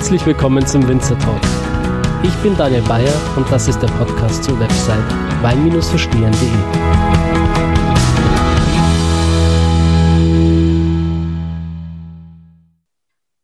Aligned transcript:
Herzlich 0.00 0.24
willkommen 0.24 0.66
zum 0.66 0.88
Winzer 0.88 1.18
Talk. 1.18 1.42
Ich 2.22 2.34
bin 2.36 2.56
Daniel 2.56 2.80
Bayer 2.88 3.12
und 3.36 3.52
das 3.52 3.68
ist 3.68 3.80
der 3.82 3.88
Podcast 3.88 4.42
zur 4.44 4.58
Website 4.58 5.04
wein-verstehen.de. 5.42 6.48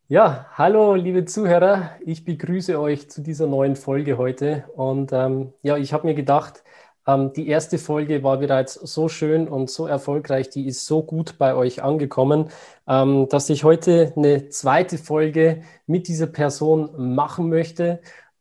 Ja, 0.08 0.46
hallo 0.54 0.94
liebe 0.94 1.26
Zuhörer, 1.26 1.90
ich 2.00 2.24
begrüße 2.24 2.80
euch 2.80 3.10
zu 3.10 3.20
dieser 3.20 3.46
neuen 3.46 3.76
Folge 3.76 4.16
heute 4.16 4.64
und 4.76 5.12
ähm, 5.12 5.52
ja, 5.62 5.76
ich 5.76 5.92
habe 5.92 6.06
mir 6.06 6.14
gedacht, 6.14 6.64
ähm, 7.06 7.32
die 7.32 7.48
erste 7.48 7.78
Folge 7.78 8.22
war 8.22 8.38
bereits 8.38 8.74
so 8.74 9.08
schön 9.08 9.48
und 9.48 9.70
so 9.70 9.86
erfolgreich, 9.86 10.50
die 10.50 10.66
ist 10.66 10.86
so 10.86 11.02
gut 11.02 11.38
bei 11.38 11.54
euch 11.54 11.82
angekommen, 11.82 12.50
ähm, 12.88 13.28
dass 13.28 13.48
ich 13.48 13.64
heute 13.64 14.12
eine 14.16 14.48
zweite 14.48 14.98
Folge 14.98 15.62
mit 15.86 16.08
dieser 16.08 16.26
Person 16.26 17.14
machen 17.14 17.48
möchte. 17.48 18.00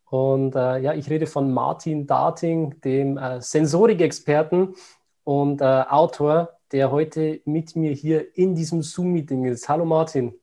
Und 0.09 0.55
äh, 0.55 0.79
ja, 0.79 0.93
ich 0.93 1.09
rede 1.09 1.27
von 1.27 1.53
Martin 1.53 2.07
Darting, 2.07 2.79
dem 2.81 3.17
äh, 3.17 3.41
Sensorikexperten 3.41 4.75
und 5.23 5.61
äh, 5.61 5.65
Autor, 5.65 6.51
der 6.71 6.91
heute 6.91 7.41
mit 7.45 7.75
mir 7.75 7.91
hier 7.91 8.35
in 8.37 8.55
diesem 8.55 8.81
Zoom-Meeting 8.81 9.45
ist. 9.45 9.69
Hallo 9.69 9.85
Martin. 9.85 10.33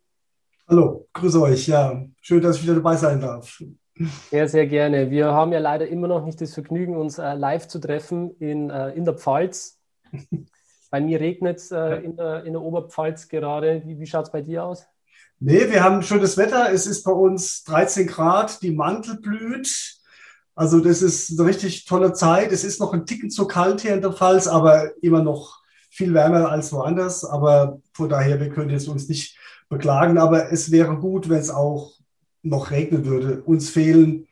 Hallo, 0.69 1.09
grüße 1.13 1.41
euch. 1.43 1.67
Ja, 1.67 2.05
schön, 2.21 2.41
dass 2.41 2.57
ich 2.57 2.63
wieder 2.63 2.77
dabei 2.77 2.97
sein 2.97 3.21
darf. 3.21 3.63
Sehr, 4.31 4.49
sehr 4.49 4.67
gerne. 4.67 5.11
Wir 5.11 5.33
haben 5.33 5.53
ja 5.53 5.59
leider 5.59 5.87
immer 5.87 6.09
noch 6.09 6.25
nicht 6.25 6.41
das 6.41 6.55
Vergnügen, 6.55 6.97
uns 6.97 7.19
äh, 7.19 7.35
live 7.35 7.69
zu 7.69 7.79
treffen 7.79 8.31
in, 8.39 8.71
äh, 8.71 8.91
in 8.91 9.05
der 9.05 9.15
Pfalz. 9.15 9.79
Bei 10.91 11.01
mir 11.01 11.21
regnet 11.21 11.59
es 11.59 11.71
äh, 11.71 11.97
in, 11.97 12.17
der, 12.17 12.45
in 12.45 12.53
der 12.53 12.63
Oberpfalz 12.63 13.29
gerade. 13.29 13.83
Wie, 13.85 13.99
wie 13.99 14.07
schaut 14.07 14.27
es 14.27 14.33
bei 14.33 14.43
dir 14.43 14.65
aus? 14.65 14.87
Nee, 15.41 15.71
wir 15.71 15.83
haben 15.83 16.03
schönes 16.03 16.37
Wetter. 16.37 16.71
Es 16.71 16.87
ist 16.87 17.03
bei 17.03 17.13
uns 17.13 17.65
13 17.65 18.07
Grad, 18.07 18.63
die 18.63 18.73
Mantel 18.73 19.19
blüht. 19.19 19.99
Also 20.55 20.81
das 20.81 21.01
ist 21.01 21.39
eine 21.39 21.49
richtig 21.49 21.87
tolle 21.87 22.13
Zeit. 22.13 22.53
Es 22.53 22.63
ist 22.63 22.79
noch 22.79 22.93
ein 22.93 23.07
Ticken 23.07 23.31
zu 23.31 23.47
kalt 23.47 23.81
hier 23.81 23.95
in 23.95 24.03
der 24.03 24.13
Pfalz, 24.13 24.47
aber 24.47 24.91
immer 25.03 25.23
noch 25.23 25.63
viel 25.91 26.13
wärmer 26.13 26.51
als 26.51 26.73
woanders. 26.73 27.25
Aber 27.25 27.81
von 27.95 28.09
daher, 28.09 28.39
wir 28.39 28.51
können 28.51 28.71
jetzt 28.71 28.89
uns 28.89 29.09
nicht 29.09 29.39
beklagen. 29.71 30.19
Aber 30.19 30.53
es 30.53 30.71
wäre 30.71 30.97
gut, 30.99 31.29
wenn 31.31 31.41
es 31.41 31.51
auch 31.51 31.93
noch 32.43 32.71
regnen 32.71 33.05
würde. 33.05 33.43
Uns 33.43 33.71
fehlen 33.71 34.27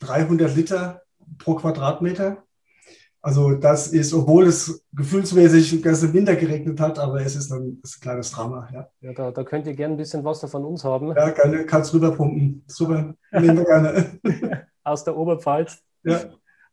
300 0.00 0.54
Liter 0.54 1.02
pro 1.38 1.54
Quadratmeter. 1.54 2.42
Also 3.26 3.54
das 3.54 3.88
ist, 3.88 4.14
obwohl 4.14 4.46
es 4.46 4.84
gefühlsmäßig 4.92 5.70
den 5.70 5.82
ganzen 5.82 6.12
Winter 6.12 6.36
geregnet 6.36 6.78
hat, 6.78 6.98
aber 7.00 7.20
es 7.22 7.34
ist 7.34 7.50
ein, 7.50 7.80
ist 7.82 7.96
ein 7.96 8.00
kleines 8.00 8.30
Drama. 8.30 8.68
Ja, 8.72 8.88
ja 9.00 9.12
da, 9.12 9.32
da, 9.32 9.42
könnt 9.42 9.66
ihr 9.66 9.74
gerne 9.74 9.94
ein 9.94 9.96
bisschen 9.96 10.24
Wasser 10.24 10.46
von 10.46 10.64
uns 10.64 10.84
haben. 10.84 11.08
Ja, 11.08 11.30
gerne, 11.30 11.66
kannst 11.66 11.92
rüberpumpen. 11.92 12.62
Super, 12.68 13.14
nehmen 13.32 13.56
wir 13.56 13.64
gerne. 13.64 14.20
Aus 14.84 15.02
der 15.02 15.16
Oberpfalz. 15.16 15.82
Ja. 16.04 16.20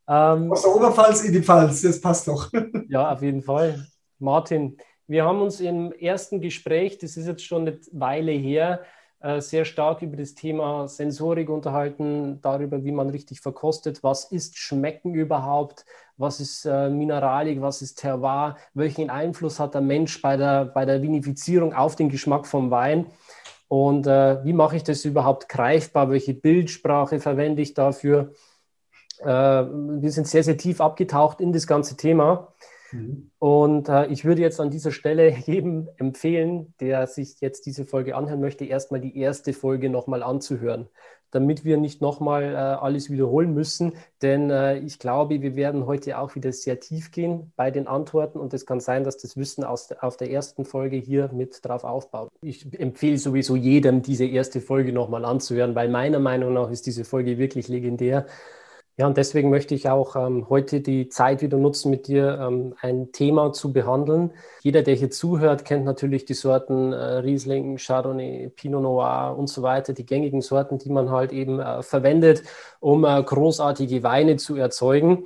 Ähm, 0.07 0.51
Aus 0.51 0.61
der 0.61 0.75
Oberpfalz 0.75 1.23
in 1.23 1.33
die 1.33 1.41
Pfalz, 1.41 1.81
das 1.81 1.99
passt 1.99 2.27
doch. 2.27 2.51
ja, 2.87 3.11
auf 3.11 3.23
jeden 3.23 3.41
Fall. 3.41 3.87
Martin, 4.19 4.77
wir 5.07 5.25
haben 5.25 5.41
uns 5.41 5.59
im 5.59 5.91
ersten 5.91 6.39
Gespräch, 6.39 6.99
das 6.99 7.17
ist 7.17 7.25
jetzt 7.25 7.43
schon 7.43 7.63
eine 7.63 7.79
Weile 7.91 8.31
her, 8.31 8.83
sehr 9.39 9.63
stark 9.63 10.01
über 10.01 10.17
das 10.17 10.35
Thema 10.35 10.87
Sensorik 10.87 11.49
unterhalten, 11.49 12.41
darüber, 12.41 12.83
wie 12.83 12.91
man 12.91 13.09
richtig 13.09 13.39
verkostet, 13.39 14.03
was 14.03 14.25
ist 14.25 14.57
Schmecken 14.57 15.13
überhaupt, 15.13 15.85
was 16.17 16.39
ist 16.39 16.65
äh, 16.65 16.89
Mineralik, 16.89 17.61
was 17.61 17.81
ist 17.81 17.95
Terroir, 17.95 18.57
welchen 18.73 19.09
Einfluss 19.09 19.59
hat 19.59 19.73
der 19.73 19.81
Mensch 19.81 20.21
bei 20.21 20.35
der, 20.35 20.65
bei 20.65 20.85
der 20.85 21.01
Vinifizierung 21.01 21.73
auf 21.73 21.95
den 21.95 22.09
Geschmack 22.09 22.47
vom 22.47 22.69
Wein? 22.69 23.07
Und 23.67 24.05
äh, 24.05 24.43
wie 24.43 24.53
mache 24.53 24.75
ich 24.75 24.83
das 24.83 25.05
überhaupt 25.05 25.49
greifbar, 25.49 26.09
welche 26.11 26.33
Bildsprache 26.33 27.19
verwende 27.19 27.61
ich 27.61 27.73
dafür. 27.73 28.33
Äh, 29.19 29.25
wir 29.27 30.11
sind 30.11 30.27
sehr, 30.27 30.43
sehr 30.43 30.57
tief 30.57 30.79
abgetaucht 30.79 31.41
in 31.41 31.53
das 31.53 31.65
ganze 31.65 31.97
Thema. 31.97 32.53
Mhm. 32.93 33.31
Und 33.39 33.89
äh, 33.89 34.07
ich 34.07 34.23
würde 34.23 34.41
jetzt 34.41 34.59
an 34.59 34.69
dieser 34.69 34.91
Stelle 34.91 35.29
jedem 35.45 35.89
empfehlen, 35.97 36.73
der 36.79 37.07
sich 37.07 37.41
jetzt 37.41 37.65
diese 37.65 37.85
Folge 37.85 38.15
anhören 38.15 38.41
möchte, 38.41 38.65
erstmal 38.65 39.01
die 39.01 39.17
erste 39.17 39.53
Folge 39.53 39.89
nochmal 39.89 40.23
anzuhören, 40.23 40.87
damit 41.31 41.65
wir 41.65 41.77
nicht 41.77 42.01
nochmal 42.01 42.43
äh, 42.43 42.55
alles 42.55 43.09
wiederholen 43.09 43.53
müssen. 43.53 43.93
Denn 44.21 44.49
äh, 44.49 44.77
ich 44.77 44.99
glaube, 44.99 45.41
wir 45.41 45.55
werden 45.55 45.87
heute 45.87 46.19
auch 46.19 46.35
wieder 46.35 46.51
sehr 46.51 46.79
tief 46.79 47.11
gehen 47.11 47.51
bei 47.55 47.71
den 47.71 47.87
Antworten 47.87 48.39
und 48.39 48.53
es 48.53 48.65
kann 48.65 48.79
sein, 48.79 49.03
dass 49.03 49.17
das 49.17 49.35
Wissen 49.35 49.63
aus, 49.63 49.91
auf 49.91 50.15
der 50.15 50.29
ersten 50.29 50.63
Folge 50.63 50.97
hier 50.97 51.29
mit 51.33 51.65
drauf 51.65 51.83
aufbaut. 51.83 52.29
Ich 52.41 52.79
empfehle 52.79 53.17
sowieso 53.17 53.55
jedem, 53.55 54.03
diese 54.03 54.25
erste 54.25 54.61
Folge 54.61 54.93
nochmal 54.93 55.25
anzuhören, 55.25 55.75
weil 55.75 55.89
meiner 55.89 56.19
Meinung 56.19 56.53
nach 56.53 56.69
ist 56.69 56.85
diese 56.85 57.03
Folge 57.03 57.37
wirklich 57.37 57.67
legendär. 57.67 58.27
Ja, 58.95 59.07
und 59.07 59.17
deswegen 59.17 59.49
möchte 59.49 59.73
ich 59.73 59.89
auch 59.89 60.15
ähm, 60.15 60.47
heute 60.49 60.79
die 60.79 61.09
Zeit 61.09 61.41
wieder 61.41 61.57
nutzen, 61.57 61.89
mit 61.89 62.07
dir 62.07 62.39
ähm, 62.39 62.75
ein 62.79 63.11
Thema 63.11 63.51
zu 63.51 63.73
behandeln. 63.73 64.33
Jeder, 64.61 64.83
der 64.83 64.93
hier 64.93 65.09
zuhört, 65.09 65.65
kennt 65.65 65.83
natürlich 65.83 66.25
die 66.25 66.35
Sorten 66.35 66.93
äh, 66.93 66.95
Riesling, 66.95 67.77
Chardonnay, 67.77 68.49
Pinot 68.49 68.83
Noir 68.83 69.35
und 69.35 69.47
so 69.47 69.63
weiter, 69.63 69.93
die 69.93 70.05
gängigen 70.05 70.41
Sorten, 70.41 70.77
die 70.77 70.91
man 70.91 71.09
halt 71.09 71.31
eben 71.31 71.59
äh, 71.59 71.81
verwendet, 71.81 72.43
um 72.79 73.03
äh, 73.03 73.23
großartige 73.23 74.03
Weine 74.03 74.35
zu 74.35 74.55
erzeugen. 74.57 75.25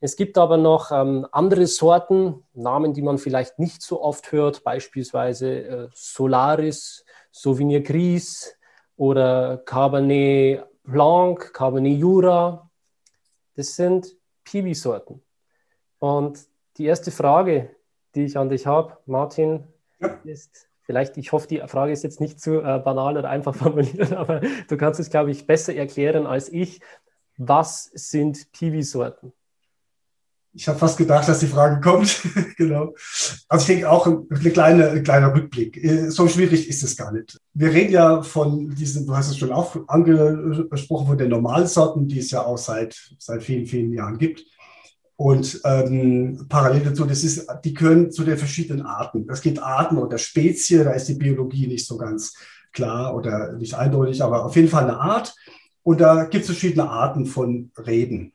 Es 0.00 0.16
gibt 0.16 0.36
aber 0.36 0.56
noch 0.56 0.90
ähm, 0.90 1.28
andere 1.30 1.68
Sorten, 1.68 2.42
Namen, 2.54 2.92
die 2.92 3.02
man 3.02 3.18
vielleicht 3.18 3.60
nicht 3.60 3.82
so 3.82 4.02
oft 4.02 4.32
hört, 4.32 4.64
beispielsweise 4.64 5.60
äh, 5.60 5.88
Solaris, 5.94 7.04
Sauvignon 7.30 7.84
Gris 7.84 8.56
oder 8.96 9.58
Cabernet 9.58 10.64
Blanc, 10.82 11.52
Cabernet 11.52 11.98
Jura, 11.98 12.65
das 13.56 13.74
sind 13.74 14.16
Piwi-Sorten. 14.44 15.22
Und 15.98 16.38
die 16.76 16.84
erste 16.84 17.10
Frage, 17.10 17.74
die 18.14 18.24
ich 18.24 18.36
an 18.36 18.48
dich 18.48 18.66
habe, 18.66 18.98
Martin, 19.06 19.64
ja. 19.98 20.08
ist 20.24 20.68
vielleicht, 20.82 21.16
ich 21.16 21.32
hoffe, 21.32 21.48
die 21.48 21.60
Frage 21.66 21.92
ist 21.92 22.04
jetzt 22.04 22.20
nicht 22.20 22.40
zu 22.40 22.60
äh, 22.60 22.78
banal 22.78 23.18
oder 23.18 23.28
einfach 23.28 23.54
formuliert, 23.56 24.12
aber 24.12 24.40
du 24.68 24.76
kannst 24.76 25.00
es, 25.00 25.10
glaube 25.10 25.30
ich, 25.30 25.46
besser 25.46 25.74
erklären 25.74 26.26
als 26.26 26.48
ich. 26.50 26.80
Was 27.38 27.90
sind 27.92 28.50
Piwi-Sorten? 28.52 29.32
Ich 30.56 30.66
habe 30.68 30.78
fast 30.78 30.96
gedacht, 30.96 31.28
dass 31.28 31.40
die 31.40 31.46
Frage 31.46 31.82
kommt. 31.82 32.22
genau. 32.56 32.94
Also 33.46 33.62
ich 33.62 33.66
denke 33.66 33.90
auch 33.90 34.06
ein, 34.06 34.26
kleine, 34.28 34.88
ein 34.88 35.04
kleiner 35.04 35.34
Rückblick. 35.34 35.76
Äh, 35.76 36.10
so 36.10 36.26
schwierig 36.28 36.66
ist 36.66 36.82
es 36.82 36.96
gar 36.96 37.12
nicht. 37.12 37.38
Wir 37.52 37.72
reden 37.72 37.92
ja 37.92 38.22
von 38.22 38.74
diesen, 38.74 39.06
du 39.06 39.14
hast 39.14 39.28
es 39.28 39.36
schon 39.36 39.52
auch 39.52 39.76
angesprochen, 39.86 41.08
von 41.08 41.18
den 41.18 41.28
Normalsorten, 41.28 42.08
die 42.08 42.20
es 42.20 42.30
ja 42.30 42.42
auch 42.42 42.56
seit, 42.56 42.96
seit 43.18 43.42
vielen, 43.42 43.66
vielen 43.66 43.92
Jahren 43.92 44.16
gibt. 44.16 44.44
Und 45.16 45.60
ähm, 45.64 46.46
parallel 46.48 46.84
dazu, 46.84 47.04
das 47.04 47.22
ist, 47.22 47.46
die 47.62 47.74
gehören 47.74 48.10
zu 48.10 48.24
den 48.24 48.38
verschiedenen 48.38 48.86
Arten. 48.86 49.26
Es 49.30 49.42
gibt 49.42 49.58
Arten 49.58 49.98
oder 49.98 50.16
Spezie, 50.16 50.84
da 50.84 50.92
ist 50.92 51.08
die 51.08 51.14
Biologie 51.14 51.66
nicht 51.66 51.86
so 51.86 51.98
ganz 51.98 52.34
klar 52.72 53.14
oder 53.14 53.52
nicht 53.52 53.74
eindeutig, 53.74 54.22
aber 54.22 54.46
auf 54.46 54.56
jeden 54.56 54.68
Fall 54.68 54.84
eine 54.84 54.98
Art. 54.98 55.34
Und 55.82 56.00
da 56.00 56.24
gibt 56.24 56.42
es 56.44 56.50
verschiedene 56.50 56.88
Arten 56.88 57.26
von 57.26 57.70
Reden 57.78 58.32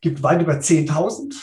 gibt 0.00 0.22
weit 0.22 0.42
über 0.42 0.54
10.000 0.54 1.34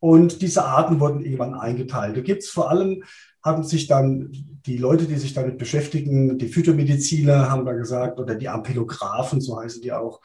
und 0.00 0.42
diese 0.42 0.64
Arten 0.64 1.00
wurden 1.00 1.20
irgendwann 1.20 1.54
eingeteilt. 1.54 2.16
Da 2.16 2.20
gibt 2.20 2.42
es 2.42 2.50
vor 2.50 2.70
allem, 2.70 3.02
haben 3.42 3.64
sich 3.64 3.86
dann 3.86 4.30
die 4.66 4.76
Leute, 4.76 5.06
die 5.06 5.16
sich 5.16 5.34
damit 5.34 5.58
beschäftigen, 5.58 6.38
die 6.38 6.48
Phytomediziner 6.48 7.50
haben 7.50 7.64
da 7.64 7.72
gesagt, 7.72 8.18
oder 8.20 8.34
die 8.34 8.48
Ampelographen, 8.48 9.40
so 9.40 9.60
heißen 9.60 9.82
die 9.82 9.92
auch. 9.92 10.20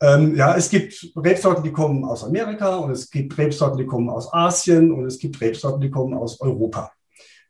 Ähm, 0.00 0.34
ja, 0.34 0.56
es 0.56 0.68
gibt 0.68 1.12
Rebsorten, 1.16 1.62
die 1.62 1.72
kommen 1.72 2.04
aus 2.04 2.24
Amerika 2.24 2.76
und 2.76 2.90
es 2.90 3.10
gibt 3.10 3.36
Rebsorten, 3.38 3.78
die 3.78 3.86
kommen 3.86 4.08
aus 4.08 4.32
Asien 4.32 4.90
und 4.90 5.06
es 5.06 5.18
gibt 5.18 5.40
Rebsorten, 5.40 5.80
die 5.80 5.90
kommen 5.90 6.14
aus 6.14 6.40
Europa. 6.40 6.92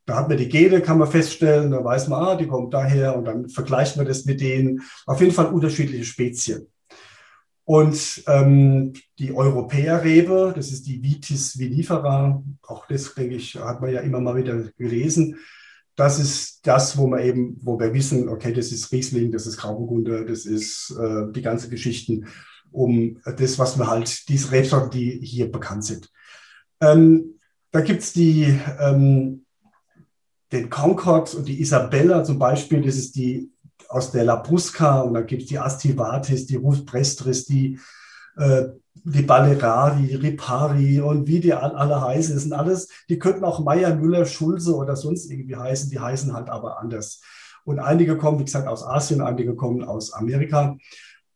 Da 0.05 0.17
hat 0.17 0.29
man 0.29 0.37
die 0.37 0.49
Gene, 0.49 0.81
kann 0.81 0.99
man 0.99 1.09
feststellen, 1.09 1.71
da 1.71 1.83
weiß 1.85 2.09
man, 2.09 2.23
ah, 2.23 2.35
die 2.35 2.49
kommen 2.49 2.71
daher 2.71 3.17
und 3.17 3.25
dann 3.25 3.49
vergleicht 3.49 3.97
man 3.97 4.07
das 4.07 4.25
mit 4.25 4.41
denen. 4.41 4.83
Auf 5.07 5.21
jeden 5.21 5.33
Fall 5.33 5.47
unterschiedliche 5.47 6.05
Spezien. 6.05 6.67
Und 7.65 8.25
ähm, 8.27 8.93
die 9.19 9.33
Europäerrebe, 9.33 10.53
das 10.55 10.73
ist 10.73 10.87
die 10.87 11.03
Vitis 11.03 11.59
vinifera, 11.59 12.43
auch 12.63 12.87
das, 12.87 13.15
denke 13.15 13.37
ich, 13.37 13.55
hat 13.55 13.81
man 13.81 13.93
ja 13.93 14.01
immer 14.01 14.21
mal 14.21 14.37
wieder 14.37 14.65
gelesen. 14.77 15.39
Das 15.95 16.19
ist 16.19 16.67
das, 16.67 16.97
wo 16.97 17.07
man 17.07 17.21
eben, 17.23 17.59
wo 17.63 17.79
wir 17.79 17.95
wissen, 17.95 18.29
okay, 18.29 18.53
das 18.53 18.73
ist 18.73 18.91
Riesling, 18.91 19.31
das 19.31 19.47
ist 19.47 19.59
Grauburgunder, 19.59 20.25
das 20.25 20.47
ist 20.47 20.91
äh, 20.99 21.31
die 21.33 21.43
ganze 21.43 21.69
Geschichten 21.69 22.27
um 22.73 23.21
das, 23.25 23.59
was 23.59 23.79
wir 23.79 23.87
halt, 23.87 24.29
diese 24.29 24.51
Rebsorten, 24.51 24.91
die 24.91 25.21
hier 25.23 25.53
bekannt 25.53 25.85
sind. 25.85 26.11
Ähm, 26.81 27.39
da 27.71 27.83
gibt's 27.83 28.13
die, 28.13 28.59
ähm, 28.81 29.45
den 30.51 30.69
Concord 30.69 31.35
und 31.35 31.47
die 31.47 31.61
Isabella 31.61 32.25
zum 32.25 32.39
Beispiel, 32.39 32.83
das 32.83 32.97
ist 32.97 33.15
die 33.15 33.52
aus 33.93 34.11
der 34.11 34.25
Labrusca 34.25 35.01
und 35.01 35.15
dann 35.15 35.27
gibt 35.27 35.43
es 35.43 35.49
die 35.49 35.59
Astivatis, 35.59 36.47
die 36.47 36.57
Rufprestris, 36.57 37.45
die, 37.45 37.79
äh, 38.37 38.65
die 38.95 39.23
Balerari, 39.23 40.07
die 40.07 40.15
Ripari 40.15 41.01
und 41.01 41.27
wie 41.27 41.41
die 41.41 41.53
alle 41.53 42.01
heißen. 42.01 42.35
Das 42.35 42.45
sind 42.45 42.53
alles, 42.53 42.89
die 43.09 43.19
könnten 43.19 43.45
auch 43.45 43.61
Meier, 43.61 43.95
Müller, 43.95 44.25
Schulze 44.25 44.75
oder 44.75 44.97
sonst 44.97 45.31
irgendwie 45.31 45.57
heißen, 45.57 45.91
die 45.91 46.01
heißen 46.01 46.33
halt 46.33 46.49
aber 46.49 46.81
anders. 46.81 47.21
Und 47.65 47.79
einige 47.79 48.17
kommen, 48.17 48.39
wie 48.41 48.45
gesagt, 48.45 48.67
aus 48.67 48.85
Asien, 48.85 49.21
einige 49.21 49.55
kommen 49.55 49.85
aus 49.85 50.13
Amerika. 50.13 50.77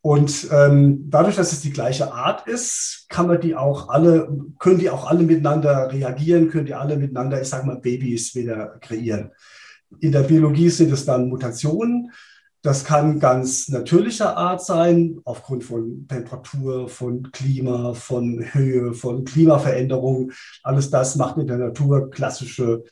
Und 0.01 0.49
ähm, 0.53 1.11
dadurch, 1.11 1.37
dass 1.37 1.53
es 1.53 1.63
die 1.63 1.73
gleiche 1.73 2.13
Art 2.13 2.47
ist, 2.47 3.07
kann 3.09 3.27
man 3.27 3.41
die 3.41 3.57
auch 3.57 3.89
alle, 3.89 4.29
können 4.59 4.79
die 4.79 4.91
auch 4.91 5.09
alle 5.11 5.25
miteinander 5.25 5.93
reagieren, 5.93 6.49
können 6.49 6.67
die 6.67 6.75
alle 6.75 6.97
miteinander, 6.97 7.41
ich 7.43 7.49
sage 7.49 7.67
mal, 7.67 7.81
Babys 7.81 8.35
wieder 8.35 8.79
kreieren. 8.81 9.33
In 10.01 10.13
der 10.13 10.23
Biologie 10.23 10.71
sind 10.71 10.93
es 10.93 11.05
dann 11.05 11.29
Mutationen. 11.29 12.13
Das 12.67 12.85
kann 12.85 13.21
ganz 13.21 13.69
natürlicher 13.69 14.37
Art 14.37 14.61
sein, 14.61 15.21
aufgrund 15.23 15.63
von 15.63 16.09
Temperatur, 16.09 16.89
von 16.89 17.31
Klima, 17.31 17.95
von 17.95 18.45
Höhe, 18.55 18.93
von 18.93 19.25
Klimaveränderungen. 19.25 20.33
Alles 20.65 20.91
das 20.91 21.15
macht 21.15 21.37
in 21.37 21.47
der 21.47 21.59
Natur 21.59 22.11
klassische 22.11 22.83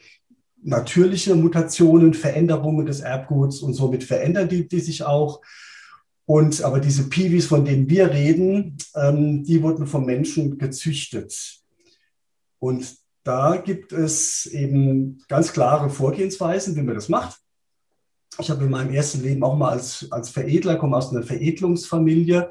natürliche 0.62 1.34
Mutationen, 1.34 2.14
Veränderungen 2.14 2.86
des 2.86 3.00
Erbguts 3.00 3.62
und 3.62 3.74
somit 3.74 4.04
verändern 4.04 4.48
die, 4.48 4.68
die 4.68 4.78
sich 4.78 5.02
auch. 5.02 5.40
Und 6.24 6.62
aber 6.62 6.78
diese 6.78 7.08
Piwis, 7.08 7.46
von 7.46 7.64
denen 7.64 7.90
wir 7.90 8.12
reden, 8.12 8.76
ähm, 8.94 9.42
die 9.42 9.60
wurden 9.60 9.88
vom 9.88 10.06
Menschen 10.06 10.56
gezüchtet. 10.56 11.64
Und 12.60 12.94
da 13.24 13.56
gibt 13.56 13.92
es 13.92 14.46
eben 14.46 15.24
ganz 15.26 15.52
klare 15.52 15.90
Vorgehensweisen, 15.90 16.76
wie 16.76 16.82
man 16.82 16.94
das 16.94 17.08
macht. 17.08 17.40
Ich 18.38 18.50
habe 18.50 18.64
in 18.64 18.70
meinem 18.70 18.92
ersten 18.92 19.22
Leben 19.22 19.42
auch 19.44 19.56
mal 19.56 19.70
als, 19.70 20.08
als 20.10 20.30
Veredler, 20.30 20.76
komme 20.76 20.96
aus 20.96 21.12
einer 21.12 21.22
Veredlungsfamilie. 21.22 22.50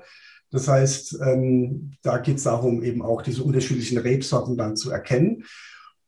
Das 0.49 0.67
heißt, 0.67 1.19
ähm, 1.25 1.91
da 2.03 2.19
geht 2.19 2.37
es 2.37 2.43
darum, 2.43 2.83
eben 2.83 3.01
auch 3.01 3.21
diese 3.21 3.43
unterschiedlichen 3.43 3.97
Rebsorten 3.97 4.55
dann 4.55 4.77
zu 4.77 4.91
erkennen. 4.91 5.45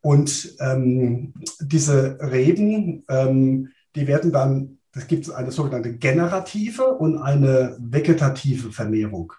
Und 0.00 0.54
ähm, 0.60 1.34
diese 1.60 2.18
Reben, 2.20 3.04
ähm, 3.08 3.72
die 3.96 4.06
werden 4.06 4.32
dann, 4.32 4.78
das 4.92 5.08
gibt 5.08 5.24
es 5.24 5.30
eine 5.30 5.50
sogenannte 5.50 5.96
generative 5.96 6.94
und 6.94 7.18
eine 7.18 7.76
vegetative 7.80 8.72
Vermehrung. 8.72 9.32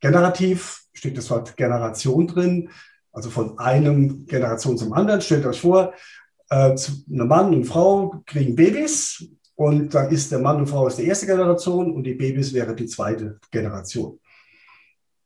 Generativ 0.00 0.84
steht 0.94 1.18
das 1.18 1.30
Wort 1.30 1.56
Generation 1.56 2.26
drin, 2.26 2.70
also 3.12 3.28
von 3.28 3.58
einem 3.58 4.26
Generation 4.26 4.78
zum 4.78 4.94
anderen. 4.94 5.20
Stellt 5.20 5.44
euch 5.44 5.60
vor, 5.60 5.92
äh, 6.48 6.74
eine 6.74 7.24
Mann 7.24 7.54
und 7.54 7.64
Frau 7.64 8.22
kriegen 8.26 8.56
Babys 8.56 9.28
und 9.60 9.94
dann 9.94 10.10
ist 10.10 10.32
der 10.32 10.38
Mann 10.38 10.56
und 10.56 10.68
Frau 10.68 10.86
ist 10.86 10.96
die 10.96 11.04
erste 11.04 11.26
Generation 11.26 11.92
und 11.92 12.04
die 12.04 12.14
Babys 12.14 12.54
wäre 12.54 12.74
die 12.74 12.86
zweite 12.86 13.38
Generation. 13.50 14.18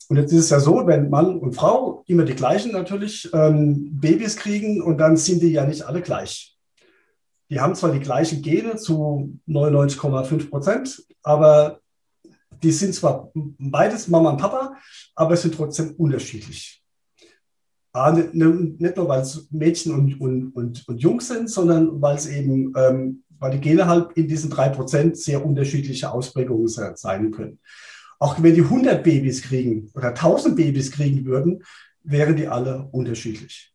Und 0.08 0.16
jetzt 0.16 0.32
ist 0.32 0.46
es 0.46 0.50
ja 0.50 0.58
so, 0.58 0.84
wenn 0.88 1.08
Mann 1.08 1.38
und 1.38 1.54
Frau 1.54 2.02
immer 2.08 2.24
die 2.24 2.34
gleichen 2.34 2.72
natürlich 2.72 3.30
ähm, 3.32 3.90
Babys 3.92 4.36
kriegen 4.36 4.82
und 4.82 4.98
dann 4.98 5.16
sind 5.16 5.40
die 5.40 5.52
ja 5.52 5.64
nicht 5.64 5.82
alle 5.82 6.02
gleich. 6.02 6.58
Die 7.48 7.60
haben 7.60 7.76
zwar 7.76 7.92
die 7.92 8.00
gleichen 8.00 8.42
Gene 8.42 8.74
zu 8.74 9.38
99,5 9.46 10.50
Prozent, 10.50 11.06
aber 11.22 11.78
die 12.60 12.72
sind 12.72 12.92
zwar 12.92 13.30
beides 13.34 14.08
Mama 14.08 14.30
und 14.30 14.38
Papa, 14.38 14.74
aber 15.14 15.34
es 15.34 15.42
sind 15.42 15.54
trotzdem 15.54 15.94
unterschiedlich. 15.94 16.82
nicht, 17.94 18.34
nur, 18.34 19.08
weil 19.08 19.20
es 19.20 19.46
Mädchen 19.52 19.94
und, 19.94 20.20
und, 20.20 20.56
und, 20.56 20.88
und 20.88 20.98
Jungs 20.98 21.28
sind, 21.28 21.48
sondern 21.48 22.02
weil 22.02 22.16
es 22.16 22.26
eben 22.26 22.72
ähm, 22.76 23.23
weil 23.38 23.52
die 23.52 23.60
Gene 23.60 23.86
halt 23.86 24.12
in 24.14 24.28
diesen 24.28 24.50
drei 24.50 24.68
Prozent 24.68 25.16
sehr 25.16 25.44
unterschiedliche 25.44 26.10
Ausprägungen 26.10 26.68
sein 26.68 27.30
können. 27.30 27.58
Auch 28.18 28.42
wenn 28.42 28.54
die 28.54 28.62
100 28.62 29.02
Babys 29.02 29.42
kriegen 29.42 29.90
oder 29.94 30.08
1000 30.08 30.56
Babys 30.56 30.90
kriegen 30.90 31.24
würden, 31.24 31.62
wären 32.02 32.36
die 32.36 32.48
alle 32.48 32.88
unterschiedlich. 32.92 33.72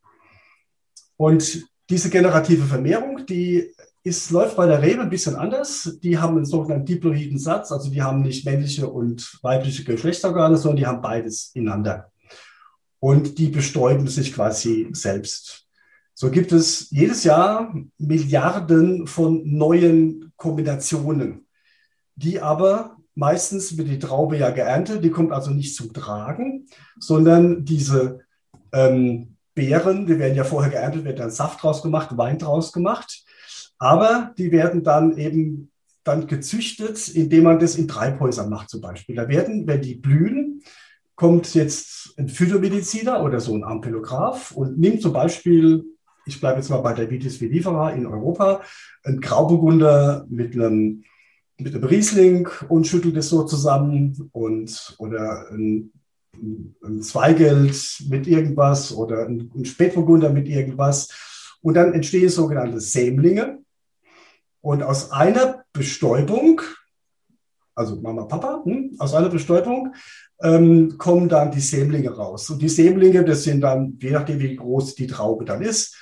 Und 1.17 1.65
diese 1.89 2.09
generative 2.09 2.65
Vermehrung, 2.65 3.25
die 3.25 3.71
ist, 4.03 4.31
läuft 4.31 4.55
bei 4.55 4.65
der 4.65 4.81
Rebe 4.81 5.01
ein 5.01 5.09
bisschen 5.09 5.35
anders. 5.35 5.97
Die 6.01 6.17
haben 6.17 6.37
einen 6.37 6.45
sogenannten 6.45 6.85
diploiden 6.85 7.37
Satz, 7.37 7.71
also 7.71 7.89
die 7.89 8.01
haben 8.01 8.21
nicht 8.21 8.45
männliche 8.45 8.87
und 8.87 9.39
weibliche 9.41 9.83
Geschlechtsorgane, 9.83 10.57
sondern 10.57 10.77
die 10.77 10.87
haben 10.87 11.01
beides 11.01 11.51
ineinander. 11.53 12.11
Und 12.99 13.37
die 13.37 13.47
bestäuben 13.47 14.07
sich 14.07 14.33
quasi 14.33 14.89
selbst. 14.91 15.68
So 16.21 16.29
gibt 16.29 16.51
es 16.51 16.89
jedes 16.91 17.23
Jahr 17.23 17.73
Milliarden 17.97 19.07
von 19.07 19.41
neuen 19.45 20.33
Kombinationen, 20.35 21.47
die 22.17 22.41
aber 22.41 22.97
meistens 23.15 23.77
wird 23.77 23.87
die 23.87 23.99
Traube 23.99 24.35
ja 24.35 24.49
geerntet, 24.49 25.01
die 25.01 25.11
kommt 25.11 25.31
also 25.31 25.51
nicht 25.51 25.77
zum 25.77 25.93
Tragen, 25.93 26.67
sondern 26.99 27.63
diese 27.63 28.19
ähm, 28.73 29.37
Beeren, 29.55 30.07
die 30.07 30.19
werden 30.19 30.35
ja 30.35 30.43
vorher 30.43 30.69
geerntet, 30.69 31.05
wird 31.05 31.19
dann 31.19 31.31
Saft 31.31 31.63
draus 31.63 31.81
gemacht, 31.81 32.17
Wein 32.17 32.37
draus 32.37 32.73
gemacht, 32.73 33.23
aber 33.77 34.33
die 34.37 34.51
werden 34.51 34.83
dann 34.83 35.17
eben 35.17 35.71
dann 36.03 36.27
gezüchtet, 36.27 37.07
indem 37.07 37.45
man 37.45 37.59
das 37.59 37.77
in 37.77 37.87
Treibhäusern 37.87 38.49
macht 38.49 38.69
zum 38.69 38.81
Beispiel. 38.81 39.15
Da 39.15 39.29
werden, 39.29 39.67
wenn 39.67 39.81
die 39.81 39.95
blühen, 39.95 40.63
kommt 41.15 41.53
jetzt 41.55 42.13
ein 42.17 42.27
Phytomediziner 42.27 43.23
oder 43.23 43.39
so 43.39 43.55
ein 43.55 43.63
Ampelograph 43.63 44.51
und 44.51 44.77
nimmt 44.77 45.01
zum 45.01 45.13
Beispiel 45.13 45.85
ich 46.29 46.39
bleibe 46.39 46.59
jetzt 46.59 46.69
mal 46.69 46.81
bei 46.81 46.93
der 46.93 47.09
Vitis 47.09 47.41
vinifera 47.41 47.91
in 47.91 48.05
Europa, 48.05 48.61
ein 49.03 49.19
Grauburgunder 49.19 50.25
mit 50.29 50.55
einem, 50.55 51.03
mit 51.57 51.75
einem 51.75 51.83
Riesling 51.83 52.47
und 52.67 52.87
schüttelt 52.87 53.17
es 53.17 53.29
so 53.29 53.43
zusammen 53.43 54.29
und 54.31 54.95
oder 54.97 55.49
ein, 55.51 55.91
ein 56.83 57.01
Zweigeld 57.01 58.03
mit 58.07 58.27
irgendwas 58.27 58.93
oder 58.93 59.25
ein, 59.27 59.51
ein 59.55 59.65
Spätburgunder 59.65 60.29
mit 60.29 60.47
irgendwas. 60.47 61.09
Und 61.61 61.73
dann 61.73 61.93
entstehen 61.93 62.29
sogenannte 62.29 62.79
Sämlinge. 62.79 63.59
Und 64.61 64.83
aus 64.83 65.11
einer 65.11 65.63
Bestäubung, 65.73 66.61
also 67.75 67.95
Mama, 67.97 68.25
Papa, 68.25 68.61
hm, 68.63 68.95
aus 68.99 69.13
einer 69.13 69.29
Bestäubung 69.29 69.93
ähm, 70.41 70.97
kommen 70.97 71.29
dann 71.29 71.51
die 71.51 71.61
Sämlinge 71.61 72.11
raus. 72.11 72.49
Und 72.49 72.61
die 72.61 72.69
Sämlinge, 72.69 73.23
das 73.23 73.43
sind 73.43 73.61
dann, 73.61 73.97
je 74.01 74.11
nachdem, 74.11 74.39
wie 74.39 74.55
groß 74.55 74.95
die 74.95 75.07
Traube 75.07 75.45
dann 75.45 75.61
ist, 75.61 75.95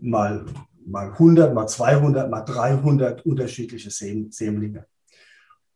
mal, 0.00 0.44
mal 0.84 1.08
100, 1.12 1.54
mal 1.54 1.66
200, 1.66 2.30
mal 2.30 2.42
300 2.42 3.24
unterschiedliche 3.24 3.90
Sämlinge. 3.90 4.86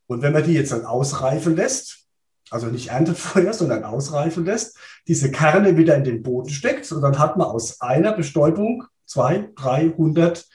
Und 0.06 0.22
wenn 0.22 0.32
man 0.32 0.44
die 0.44 0.54
jetzt 0.54 0.72
dann 0.72 0.84
ausreifen 0.84 1.56
lässt, 1.56 2.06
also 2.50 2.66
nicht 2.66 2.88
erntet 2.88 3.18
vorher, 3.18 3.52
sondern 3.52 3.84
ausreifen 3.84 4.44
lässt, 4.44 4.78
diese 5.08 5.30
Kerne 5.30 5.76
wieder 5.76 5.96
in 5.96 6.04
den 6.04 6.22
Boden 6.22 6.50
steckt 6.50 6.90
und 6.92 7.02
dann 7.02 7.18
hat 7.18 7.36
man 7.36 7.46
aus 7.46 7.80
einer 7.80 8.12
Bestäubung 8.12 8.84
200, 9.06 9.52
300 9.56 10.46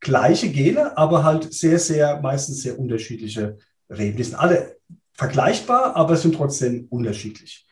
gleiche 0.00 0.50
Gene, 0.50 0.96
aber 0.96 1.24
halt 1.24 1.52
sehr, 1.52 1.78
sehr, 1.78 2.20
meistens 2.20 2.62
sehr 2.62 2.78
unterschiedliche 2.78 3.58
Reben. 3.88 4.16
Die 4.16 4.24
sind 4.24 4.36
alle 4.36 4.76
vergleichbar, 5.12 5.96
aber 5.96 6.16
sind 6.16 6.34
trotzdem 6.34 6.86
unterschiedlich. 6.90 7.66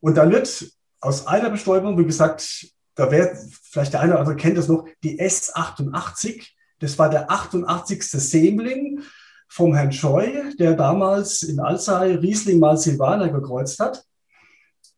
Und 0.00 0.16
dann 0.16 0.32
wird 0.32 0.72
aus 1.00 1.26
einer 1.26 1.50
Bestäubung, 1.50 1.98
wie 1.98 2.04
gesagt, 2.04 2.66
da 2.94 3.10
wäre 3.10 3.36
vielleicht 3.62 3.92
der 3.92 4.00
eine 4.00 4.12
oder 4.12 4.20
andere 4.20 4.36
kennt 4.36 4.58
das 4.58 4.68
noch, 4.68 4.86
die 5.02 5.20
S88. 5.20 6.48
Das 6.80 6.98
war 6.98 7.08
der 7.10 7.30
88. 7.30 8.02
Sämling 8.02 9.02
vom 9.48 9.74
Herrn 9.74 9.92
Scheu, 9.92 10.52
der 10.58 10.74
damals 10.74 11.42
in 11.42 11.60
Alzey 11.60 12.14
Riesling 12.14 12.58
mal 12.58 12.76
Silvaner 12.76 13.28
gekreuzt 13.28 13.80
hat. 13.80 14.04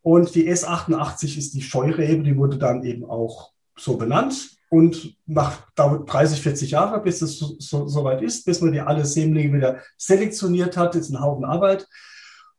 Und 0.01 0.35
die 0.35 0.49
S88 0.49 1.37
ist 1.37 1.53
die 1.53 1.61
Scheurebe, 1.61 2.23
die 2.23 2.37
wurde 2.37 2.57
dann 2.57 2.83
eben 2.83 3.05
auch 3.05 3.51
so 3.77 3.97
benannt. 3.97 4.57
Und 4.69 5.17
nach 5.25 5.71
dauert 5.75 6.11
30, 6.11 6.41
40 6.41 6.71
Jahre, 6.71 7.01
bis 7.01 7.21
es 7.21 7.37
so, 7.37 7.55
so, 7.59 7.87
so, 7.87 8.09
ist, 8.09 8.43
bis 8.43 8.59
man 8.59 8.71
die 8.71 8.81
alle 8.81 9.05
Sämlinge 9.05 9.53
wieder 9.53 9.81
selektioniert 9.97 10.77
hat. 10.77 10.95
Ist 10.95 11.09
ein 11.09 11.21
Haufen 11.21 11.45
Arbeit. 11.45 11.87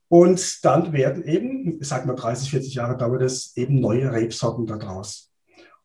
Und 0.08 0.64
dann 0.64 0.92
werden 0.92 1.24
eben, 1.24 1.80
ich 1.80 1.88
sag 1.88 2.06
mal 2.06 2.14
30, 2.14 2.50
40 2.50 2.74
Jahre 2.74 2.96
dauert 2.96 3.22
es, 3.22 3.56
eben 3.56 3.80
neue 3.80 4.12
Rebsorten 4.12 4.66
daraus. 4.66 5.30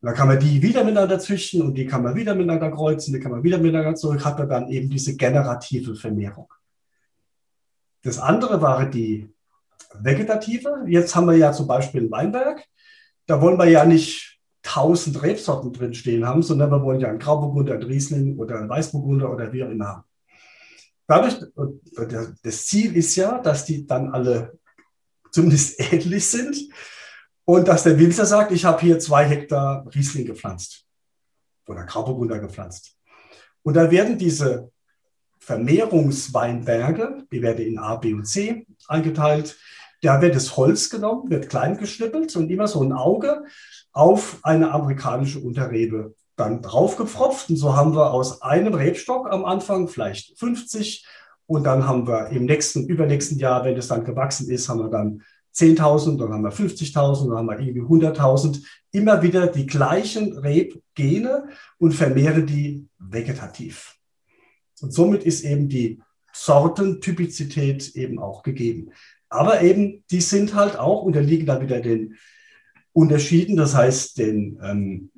Und 0.00 0.06
dann 0.06 0.14
kann 0.14 0.28
man 0.28 0.38
die 0.38 0.62
wieder 0.62 0.84
miteinander 0.84 1.18
züchten 1.18 1.62
und 1.62 1.74
die 1.74 1.86
kann 1.86 2.02
man 2.02 2.14
wieder 2.14 2.34
miteinander 2.34 2.70
kreuzen, 2.70 3.12
die 3.12 3.20
kann 3.20 3.32
man 3.32 3.42
wieder 3.42 3.58
miteinander 3.58 3.94
zurück, 3.94 4.24
hat 4.24 4.38
man 4.38 4.48
dann 4.48 4.68
eben 4.68 4.88
diese 4.88 5.16
generative 5.16 5.94
Vermehrung. 5.94 6.52
Das 8.02 8.18
andere 8.18 8.62
war 8.62 8.86
die 8.86 9.30
vegetative. 9.94 10.84
Jetzt 10.86 11.14
haben 11.14 11.26
wir 11.26 11.36
ja 11.36 11.52
zum 11.52 11.66
Beispiel 11.66 12.02
ein 12.02 12.10
Weinberg. 12.10 12.64
Da 13.26 13.42
wollen 13.42 13.58
wir 13.58 13.68
ja 13.68 13.84
nicht 13.84 14.40
tausend 14.62 15.22
Rebsorten 15.22 15.72
drin 15.72 15.94
stehen 15.94 16.26
haben, 16.26 16.42
sondern 16.42 16.70
wir 16.70 16.82
wollen 16.82 17.00
ja 17.00 17.08
einen 17.08 17.18
Grauburgunder, 17.18 17.74
einen 17.74 17.82
Riesling 17.82 18.38
oder 18.38 18.58
einen 18.58 18.68
Weißburgunder 18.68 19.32
oder 19.32 19.52
wie 19.52 19.64
auch 19.64 19.70
immer 19.70 19.88
haben. 19.88 20.04
Dadurch, 21.10 21.40
das 22.40 22.66
Ziel 22.66 22.96
ist 22.96 23.16
ja, 23.16 23.38
dass 23.38 23.64
die 23.64 23.84
dann 23.84 24.12
alle 24.12 24.56
zumindest 25.32 25.80
ähnlich 25.92 26.28
sind 26.28 26.56
und 27.44 27.66
dass 27.66 27.82
der 27.82 27.98
Winzer 27.98 28.24
sagt, 28.26 28.52
ich 28.52 28.64
habe 28.64 28.80
hier 28.80 29.00
zwei 29.00 29.24
Hektar 29.24 29.84
Riesling 29.92 30.24
gepflanzt 30.24 30.86
oder 31.66 31.82
Grauburgunder 31.82 32.38
gepflanzt. 32.38 32.96
Und 33.64 33.74
da 33.74 33.90
werden 33.90 34.18
diese 34.18 34.70
Vermehrungsweinberge, 35.40 37.26
die 37.32 37.42
werden 37.42 37.66
in 37.66 37.78
A, 37.80 37.96
B 37.96 38.14
und 38.14 38.26
C 38.26 38.64
eingeteilt. 38.86 39.58
Da 40.02 40.22
wird 40.22 40.36
das 40.36 40.56
Holz 40.56 40.90
genommen, 40.90 41.28
wird 41.28 41.48
klein 41.48 41.76
geschnippelt 41.76 42.36
und 42.36 42.52
immer 42.52 42.68
so 42.68 42.84
ein 42.84 42.92
Auge 42.92 43.42
auf 43.90 44.38
eine 44.44 44.70
amerikanische 44.70 45.40
Unterrebe 45.40 46.14
dann 46.40 46.62
draufgepfropft 46.62 47.50
und 47.50 47.56
so 47.56 47.76
haben 47.76 47.94
wir 47.94 48.12
aus 48.12 48.42
einem 48.42 48.74
Rebstock 48.74 49.30
am 49.30 49.44
Anfang 49.44 49.88
vielleicht 49.88 50.38
50 50.38 51.06
und 51.46 51.64
dann 51.64 51.86
haben 51.86 52.06
wir 52.06 52.28
im 52.28 52.44
nächsten, 52.46 52.86
übernächsten 52.86 53.38
Jahr, 53.38 53.64
wenn 53.64 53.76
es 53.76 53.88
dann 53.88 54.04
gewachsen 54.04 54.48
ist, 54.50 54.68
haben 54.68 54.80
wir 54.80 54.88
dann 54.88 55.22
10.000, 55.54 56.18
dann 56.18 56.32
haben 56.32 56.44
wir 56.44 56.52
50.000, 56.52 57.28
dann 57.28 57.38
haben 57.38 57.46
wir 57.48 57.58
irgendwie 57.58 58.06
100.000. 58.06 58.64
Immer 58.92 59.22
wieder 59.22 59.48
die 59.48 59.66
gleichen 59.66 60.38
Rebgene 60.38 61.48
und 61.78 61.92
vermehren 61.92 62.46
die 62.46 62.86
vegetativ. 62.98 63.96
Und 64.80 64.92
somit 64.92 65.24
ist 65.24 65.44
eben 65.44 65.68
die 65.68 66.00
Sortentypizität 66.32 67.96
eben 67.96 68.18
auch 68.18 68.42
gegeben. 68.42 68.92
Aber 69.28 69.60
eben, 69.62 70.04
die 70.10 70.20
sind 70.20 70.54
halt 70.54 70.78
auch, 70.78 71.02
unterliegen 71.02 71.46
dann 71.46 71.62
wieder 71.62 71.80
den 71.80 72.16
Unterschieden, 72.92 73.56
das 73.56 73.74
heißt 73.74 74.18
den 74.18 74.58
ähm, 74.62 75.10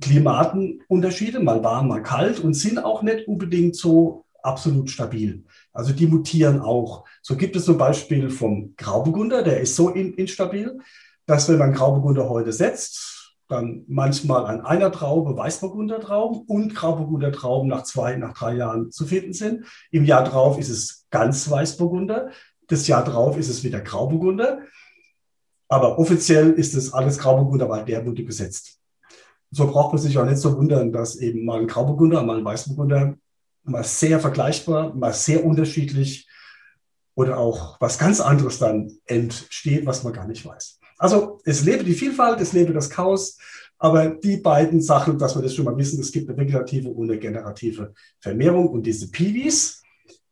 Klimatenunterschiede, 0.00 1.40
mal 1.40 1.62
warm, 1.64 1.88
mal 1.88 2.02
kalt 2.02 2.40
und 2.40 2.54
sind 2.54 2.78
auch 2.78 3.02
nicht 3.02 3.26
unbedingt 3.26 3.76
so 3.76 4.24
absolut 4.42 4.90
stabil. 4.90 5.44
Also 5.72 5.92
die 5.92 6.06
mutieren 6.06 6.60
auch. 6.60 7.04
So 7.22 7.36
gibt 7.36 7.56
es 7.56 7.64
zum 7.64 7.78
Beispiel 7.78 8.30
vom 8.30 8.74
Grauburgunder, 8.76 9.42
der 9.42 9.60
ist 9.60 9.76
so 9.76 9.90
in, 9.90 10.14
instabil, 10.14 10.78
dass 11.26 11.48
wenn 11.48 11.58
man 11.58 11.72
Grauburgunder 11.72 12.28
heute 12.28 12.52
setzt, 12.52 13.36
dann 13.48 13.84
manchmal 13.88 14.46
an 14.46 14.60
einer 14.60 14.92
Traube 14.92 15.36
Weißburgunder 15.36 16.00
Trauben 16.00 16.40
und 16.46 16.74
Grauburgunder 16.74 17.32
Trauben 17.32 17.68
nach 17.68 17.82
zwei, 17.82 18.16
nach 18.16 18.34
drei 18.34 18.54
Jahren 18.54 18.90
zu 18.90 19.06
finden 19.06 19.32
sind. 19.32 19.64
Im 19.90 20.04
Jahr 20.04 20.24
drauf 20.24 20.58
ist 20.58 20.68
es 20.68 21.06
ganz 21.10 21.50
Weißburgunder. 21.50 22.30
Das 22.68 22.86
Jahr 22.86 23.04
drauf 23.04 23.38
ist 23.38 23.48
es 23.48 23.64
wieder 23.64 23.80
Grauburgunder. 23.80 24.60
Aber 25.68 25.98
offiziell 25.98 26.52
ist 26.52 26.74
es 26.74 26.92
alles 26.92 27.18
Grauburgunder, 27.18 27.68
weil 27.68 27.84
der 27.84 28.04
wurde 28.04 28.24
gesetzt. 28.24 28.77
So 29.50 29.66
braucht 29.66 29.94
man 29.94 30.02
sich 30.02 30.18
auch 30.18 30.24
nicht 30.24 30.38
so 30.38 30.56
wundern, 30.56 30.92
dass 30.92 31.16
eben 31.16 31.44
mal 31.44 31.60
ein 31.60 31.66
Grauburgunder, 31.66 32.22
mal 32.22 32.38
ein 32.38 32.44
Weißburgunder 32.44 33.16
mal 33.68 33.84
sehr 33.84 34.20
vergleichbar, 34.20 34.94
mal 34.94 35.12
sehr 35.12 35.44
unterschiedlich 35.44 36.28
oder 37.14 37.38
auch 37.38 37.80
was 37.80 37.98
ganz 37.98 38.20
anderes 38.20 38.58
dann 38.58 38.92
entsteht, 39.04 39.86
was 39.86 40.04
man 40.04 40.12
gar 40.12 40.26
nicht 40.26 40.44
weiß. 40.44 40.78
Also 40.98 41.40
es 41.44 41.64
lebe 41.64 41.84
die 41.84 41.94
Vielfalt, 41.94 42.40
es 42.40 42.52
lebe 42.52 42.72
das 42.72 42.90
Chaos, 42.90 43.38
aber 43.78 44.08
die 44.08 44.38
beiden 44.38 44.80
Sachen, 44.80 45.18
dass 45.18 45.36
wir 45.36 45.42
das 45.42 45.54
schon 45.54 45.64
mal 45.64 45.76
wissen, 45.76 46.00
es 46.00 46.10
gibt 46.10 46.28
eine 46.28 46.38
vegetative 46.38 46.88
und 46.88 47.10
eine 47.10 47.18
generative 47.18 47.94
Vermehrung 48.20 48.68
und 48.68 48.84
diese 48.84 49.10
Piwis, 49.10 49.82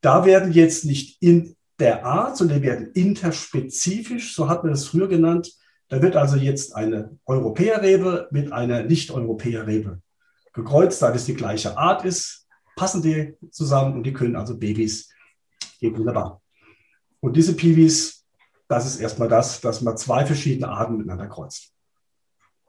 da 0.01 0.25
werden 0.25 0.53
jetzt 0.53 0.85
nicht 0.85 1.23
in 1.23 1.55
der 1.79 2.05
Art, 2.05 2.37
sondern 2.37 2.61
die 2.61 2.67
werden 2.67 2.91
interspezifisch, 2.93 4.35
so 4.35 4.49
hat 4.49 4.65
man 4.65 4.73
das 4.73 4.87
früher 4.87 5.09
genannt. 5.09 5.53
Da 5.89 6.03
wird 6.03 6.17
also 6.17 6.37
jetzt 6.37 6.75
eine 6.75 7.19
Europäerrebe 7.27 8.29
mit 8.31 8.53
einer 8.53 8.83
Nicht-Europäerrebe 8.83 10.01
gekreuzt, 10.53 11.01
da 11.03 11.13
das 11.13 11.27
die 11.27 11.35
gleiche 11.35 11.77
Art 11.79 12.05
ist, 12.05 12.47
passen 12.77 13.03
die 13.03 13.37
zusammen 13.51 13.95
und 13.95 14.03
die 14.03 14.13
können 14.13 14.37
also 14.37 14.59
Babys. 14.59 15.13
Geht 15.81 15.97
wunderbar. 15.97 16.43
Und 17.21 17.37
diese 17.37 17.55
Piwis, 17.55 18.25
das 18.69 18.87
ist 18.87 19.01
erstmal 19.01 19.29
das, 19.29 19.61
dass 19.61 19.81
man 19.83 19.97
zwei 19.97 20.27
verschiedene 20.27 20.69
Arten 20.69 20.97
miteinander 20.97 21.29
kreuzt. 21.29 21.73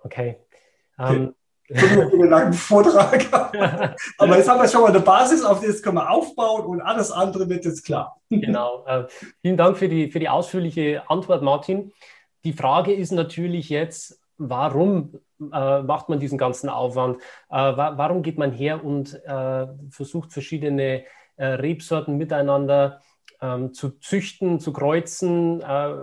Okay. 0.03 0.37
Um, 0.97 1.33
einen 1.69 2.29
langen 2.29 2.53
Vortrag. 2.53 3.25
Aber 4.17 4.37
jetzt 4.37 4.47
haben 4.47 4.61
wir 4.61 4.69
schon 4.69 4.81
mal 4.81 4.89
eine 4.89 4.99
Basis, 5.01 5.43
auf 5.43 5.59
die 5.59 5.71
können 5.81 5.97
wir 5.97 6.09
aufbauen 6.09 6.65
und 6.65 6.81
alles 6.81 7.11
andere 7.11 7.49
wird 7.49 7.65
jetzt 7.65 7.83
klar. 7.83 8.21
Genau. 8.29 8.85
Äh, 8.85 9.05
vielen 9.41 9.57
Dank 9.57 9.77
für 9.77 9.89
die, 9.89 10.09
für 10.09 10.19
die 10.19 10.29
ausführliche 10.29 11.03
Antwort, 11.09 11.43
Martin. 11.43 11.91
Die 12.47 12.53
Frage 12.53 12.93
ist 12.93 13.11
natürlich 13.11 13.67
jetzt, 13.67 14.21
warum 14.37 15.19
äh, 15.51 15.81
macht 15.81 16.07
man 16.07 16.17
diesen 16.17 16.37
ganzen 16.37 16.69
Aufwand? 16.69 17.17
Äh, 17.49 17.57
wa 17.57 17.97
warum 17.97 18.21
geht 18.21 18.37
man 18.37 18.53
her 18.53 18.85
und 18.85 19.21
äh, 19.25 19.67
versucht 19.89 20.31
verschiedene 20.31 21.03
äh, 21.35 21.45
Rebsorten 21.45 22.15
miteinander 22.15 23.01
ähm, 23.41 23.73
zu 23.73 23.99
züchten, 23.99 24.61
zu 24.61 24.71
kreuzen? 24.71 25.59
Äh. 25.59 25.93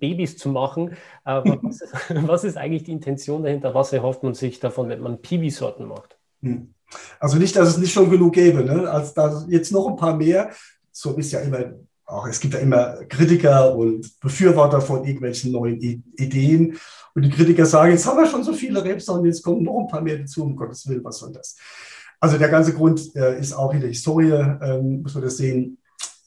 Babys 0.00 0.38
zu 0.38 0.48
machen. 0.48 0.92
Äh, 1.26 1.42
was, 1.62 1.82
ist, 1.82 1.94
was, 2.26 2.44
ist, 2.44 2.56
eigentlich 2.56 2.84
die 2.84 2.92
Intention 2.92 3.42
dahinter? 3.42 3.74
Was 3.74 3.92
erhofft 3.92 4.22
man 4.22 4.32
sich 4.32 4.60
davon, 4.60 4.88
wenn 4.88 5.00
man 5.00 5.20
Piwi-Sorten 5.20 5.84
macht? 5.84 6.16
Hm. 6.40 6.72
Also 7.20 7.36
nicht, 7.36 7.54
dass 7.54 7.68
es 7.68 7.76
nicht 7.76 7.92
schon 7.92 8.08
genug 8.08 8.32
gäbe, 8.32 8.64
ne? 8.64 8.90
als 8.90 9.12
da 9.12 9.44
jetzt 9.48 9.72
noch 9.72 9.88
ein 9.88 9.96
paar 9.96 10.16
mehr. 10.16 10.52
So 10.90 11.12
ist 11.18 11.32
ja 11.32 11.40
immer, 11.40 11.74
auch 12.06 12.26
es 12.28 12.40
gibt 12.40 12.54
ja 12.54 12.60
immer 12.60 13.04
Kritiker 13.08 13.74
und 13.74 14.18
Befürworter 14.20 14.80
von 14.80 15.04
irgendwelchen 15.04 15.52
neuen 15.52 15.80
Ideen. 15.80 16.78
Und 17.14 17.22
die 17.22 17.30
Kritiker 17.30 17.66
sagen, 17.66 17.92
jetzt 17.92 18.06
haben 18.06 18.18
wir 18.18 18.26
schon 18.26 18.44
so 18.44 18.52
viele 18.52 18.82
Rebsorten, 18.82 19.26
jetzt 19.26 19.42
kommen 19.42 19.64
noch 19.64 19.80
ein 19.80 19.88
paar 19.88 20.00
mehr 20.00 20.18
dazu, 20.18 20.44
um 20.44 20.54
Gottes 20.54 20.86
Willen, 20.88 21.02
was 21.02 21.18
soll 21.18 21.32
das? 21.32 21.56
Also 22.20 22.38
der 22.38 22.48
ganze 22.48 22.72
Grund 22.72 23.14
äh, 23.16 23.38
ist 23.38 23.52
auch 23.52 23.74
in 23.74 23.80
der 23.80 23.88
Historie, 23.88 24.32
ähm, 24.32 25.02
muss 25.02 25.14
man 25.14 25.24
das 25.24 25.36
sehen, 25.36 25.78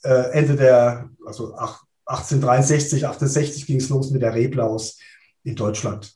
äh, 0.03 0.31
Ende 0.31 0.55
der, 0.55 1.09
also 1.25 1.53
ach, 1.57 1.83
1863, 2.05 3.07
68 3.07 3.65
ging 3.65 3.77
es 3.77 3.89
los 3.89 4.11
mit 4.11 4.21
der 4.21 4.33
Reblaus 4.33 4.97
in 5.43 5.55
Deutschland. 5.55 6.13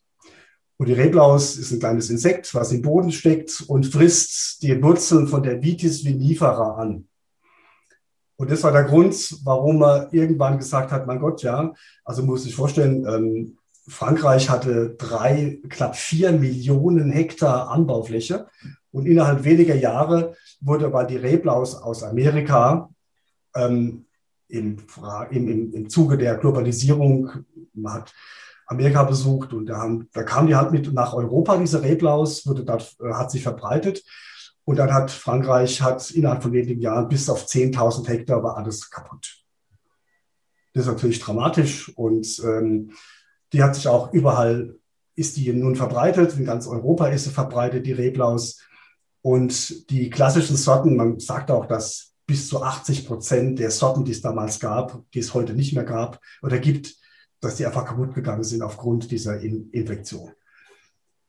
Und 0.77 0.87
die 0.87 0.93
Reblaus 0.93 1.55
ist 1.55 1.71
ein 1.71 1.79
kleines 1.79 2.09
Insekt, 2.09 2.53
was 2.55 2.71
im 2.71 2.81
Boden 2.81 3.11
steckt 3.11 3.63
und 3.67 3.85
frisst 3.85 4.63
die 4.63 4.81
Wurzeln 4.81 5.27
von 5.27 5.43
der 5.43 5.61
Vitis 5.61 6.03
vinifera 6.03 6.75
an. 6.75 7.07
Und 8.43 8.51
das 8.51 8.61
war 8.63 8.73
der 8.73 8.83
Grund, 8.83 9.37
warum 9.45 9.79
man 9.79 10.07
irgendwann 10.11 10.57
gesagt 10.57 10.91
hat, 10.91 11.07
mein 11.07 11.21
Gott, 11.21 11.43
ja, 11.43 11.73
also 12.03 12.23
muss 12.23 12.45
ich 12.45 12.53
vorstellen, 12.53 13.05
ähm, 13.07 13.57
Frankreich 13.87 14.49
hatte 14.49 14.95
drei, 14.97 15.61
knapp 15.69 15.95
vier 15.95 16.33
Millionen 16.33 17.09
Hektar 17.09 17.69
Anbaufläche 17.69 18.47
und 18.91 19.05
innerhalb 19.05 19.45
weniger 19.45 19.75
Jahre 19.75 20.35
wurde 20.59 20.87
aber 20.87 21.05
die 21.05 21.15
Reblaus 21.15 21.75
aus 21.75 22.03
Amerika 22.03 22.89
ähm, 23.55 24.07
im, 24.49 24.75
im, 25.31 25.73
im 25.73 25.89
Zuge 25.89 26.17
der 26.17 26.35
Globalisierung, 26.35 27.45
man 27.73 27.93
hat 27.93 28.13
Amerika 28.65 29.03
besucht 29.03 29.53
und 29.53 29.67
da, 29.67 29.77
haben, 29.77 30.09
da 30.11 30.23
kam 30.23 30.47
die 30.47 30.55
halt 30.57 30.73
mit 30.73 30.91
nach 30.91 31.13
Europa, 31.13 31.55
diese 31.55 31.81
Reblaus, 31.81 32.45
wurde 32.45 32.65
dort, 32.65 32.93
äh, 32.99 33.13
hat 33.13 33.31
sich 33.31 33.41
verbreitet. 33.41 34.03
Und 34.65 34.77
dann 34.77 34.93
hat 34.93 35.11
Frankreich 35.11 35.81
hat 35.81 36.09
innerhalb 36.11 36.41
von 36.41 36.53
wenigen 36.53 36.81
Jahren 36.81 37.09
bis 37.09 37.29
auf 37.29 37.45
10.000 37.45 38.07
Hektar 38.07 38.43
war 38.43 38.57
alles 38.57 38.89
kaputt. 38.89 39.43
Das 40.73 40.85
ist 40.85 40.91
natürlich 40.91 41.19
dramatisch 41.19 41.95
und 41.97 42.41
ähm, 42.43 42.91
die 43.51 43.61
hat 43.61 43.75
sich 43.75 43.87
auch 43.87 44.11
überall, 44.13 44.75
ist 45.15 45.37
die 45.37 45.51
nun 45.53 45.75
verbreitet, 45.75 46.35
in 46.37 46.45
ganz 46.45 46.65
Europa 46.65 47.07
ist 47.07 47.25
sie 47.25 47.29
verbreitet, 47.29 47.85
die 47.85 47.91
Reblaus. 47.91 48.61
Und 49.21 49.89
die 49.89 50.09
klassischen 50.09 50.57
Sorten, 50.57 50.95
man 50.95 51.19
sagt 51.19 51.51
auch, 51.51 51.65
dass 51.67 52.13
bis 52.25 52.49
zu 52.49 52.63
80 52.63 53.05
Prozent 53.05 53.59
der 53.59 53.69
Sorten, 53.69 54.05
die 54.05 54.11
es 54.11 54.21
damals 54.21 54.59
gab, 54.59 55.03
die 55.13 55.19
es 55.19 55.33
heute 55.33 55.53
nicht 55.53 55.73
mehr 55.73 55.83
gab 55.83 56.19
oder 56.41 56.57
gibt, 56.57 56.95
dass 57.39 57.55
die 57.55 57.65
einfach 57.65 57.85
kaputt 57.85 58.15
gegangen 58.15 58.43
sind 58.43 58.61
aufgrund 58.61 59.11
dieser 59.11 59.39
In 59.39 59.69
Infektion. 59.71 60.31